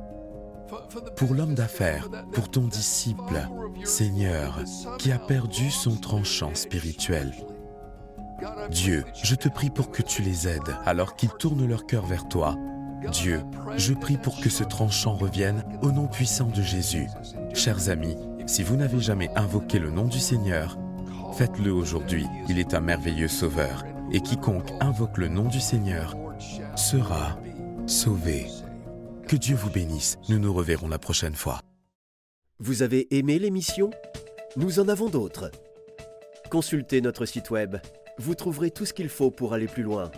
pour 1.16 1.34
l'homme 1.34 1.56
d'affaires, 1.56 2.10
pour 2.34 2.50
ton 2.50 2.68
disciple, 2.68 3.48
Seigneur, 3.86 4.60
qui 4.98 5.12
a 5.12 5.18
perdu 5.18 5.72
son 5.72 5.96
tranchant 5.96 6.54
spirituel. 6.54 7.34
Dieu, 8.70 9.04
je 9.24 9.36
te 9.36 9.50
prie 9.50 9.70
pour 9.70 9.92
que 9.92 10.02
tu 10.02 10.22
les 10.22 10.48
aides 10.48 10.76
alors 10.86 11.16
qu'ils 11.16 11.30
tournent 11.30 11.68
leur 11.68 11.86
cœur 11.86 12.06
vers 12.06 12.28
toi. 12.28 12.56
Dieu, 13.08 13.42
je 13.78 13.94
prie 13.94 14.18
pour 14.18 14.40
que 14.42 14.50
ce 14.50 14.64
tranchant 14.64 15.16
revienne 15.16 15.64
au 15.82 15.92
nom 15.92 16.08
puissant 16.08 16.48
de 16.48 16.62
Jésus. 16.62 17.08
Chers 17.54 17.90
amis, 17.90 18.18
si 18.46 18.62
vous 18.64 18.76
n'avez 18.76 19.00
jamais 19.00 19.30
invoqué 19.36 19.80
le 19.80 19.90
nom 19.90 20.06
du 20.06 20.20
Seigneur, 20.20 20.78
faites-le 21.34 21.72
aujourd'hui. 21.72 22.26
Il 22.50 22.60
est 22.60 22.74
un 22.74 22.82
merveilleux 22.82 23.28
sauveur. 23.28 23.86
Et 24.12 24.22
quiconque 24.22 24.72
invoque 24.80 25.18
le 25.18 25.28
nom 25.28 25.48
du 25.48 25.60
Seigneur 25.60 26.16
sera 26.76 27.38
sauvé. 27.86 28.48
Que 29.28 29.36
Dieu 29.36 29.56
vous 29.56 29.70
bénisse. 29.70 30.18
Nous 30.30 30.40
nous 30.40 30.54
reverrons 30.54 30.88
la 30.88 31.00
prochaine 31.00 31.36
fois. 31.36 31.62
Vous 32.60 32.82
avez 32.82 33.16
aimé 33.16 33.40
l'émission? 33.40 33.92
Nous 34.58 34.80
en 34.80 34.90
avons 34.90 35.10
d'autres. 35.10 35.52
Consultez 36.50 37.02
notre 37.02 37.26
site 37.26 37.52
web. 37.52 37.78
Vous 38.18 38.36
trouverez 38.36 38.72
tout 38.72 38.86
ce 38.86 38.94
qu'il 38.94 39.10
faut 39.10 39.30
pour 39.30 39.54
aller 39.54 39.68
plus 39.68 39.84
loin. 39.84 40.12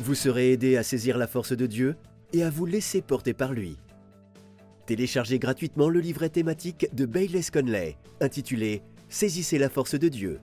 Vous 0.00 0.14
serez 0.14 0.52
aidé 0.52 0.76
à 0.76 0.82
saisir 0.82 1.18
la 1.18 1.26
force 1.26 1.52
de 1.52 1.66
Dieu 1.66 1.96
et 2.32 2.42
à 2.42 2.50
vous 2.50 2.66
laisser 2.66 3.02
porter 3.02 3.34
par 3.34 3.52
lui. 3.52 3.76
Téléchargez 4.86 5.38
gratuitement 5.38 5.88
le 5.88 6.00
livret 6.00 6.28
thématique 6.28 6.88
de 6.92 7.06
Bayless 7.06 7.50
Conley, 7.50 7.96
intitulé 8.20 8.82
Saisissez 9.08 9.58
la 9.58 9.68
force 9.68 9.94
de 9.94 10.08
Dieu. 10.08 10.40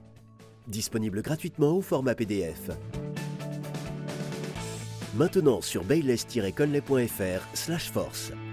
Disponible 0.68 1.22
gratuitement 1.22 1.72
au 1.72 1.82
format 1.82 2.14
PDF. 2.14 2.70
Maintenant 5.16 5.60
sur 5.60 5.84
bayless-conley.fr 5.84 8.49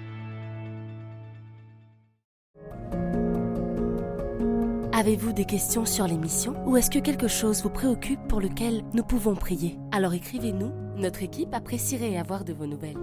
Avez-vous 4.98 5.32
des 5.32 5.46
questions 5.46 5.86
sur 5.86 6.08
l'émission 6.08 6.56
ou 6.66 6.76
est-ce 6.76 6.90
que 6.90 6.98
quelque 6.98 7.28
chose 7.28 7.62
vous 7.62 7.70
préoccupe 7.70 8.20
pour 8.28 8.42
lequel 8.42 8.82
nous 8.96 9.04
pouvons 9.04 9.36
prier? 9.36 9.78
Alors 9.92 10.16
écrivez-nous, 10.16 10.72
notre 10.98 11.22
équipe 11.22 11.54
apprécierait 11.54 12.18
avoir 12.18 12.44
de 12.44 12.54
vos 12.54 12.66
nouvelles. 12.66 12.98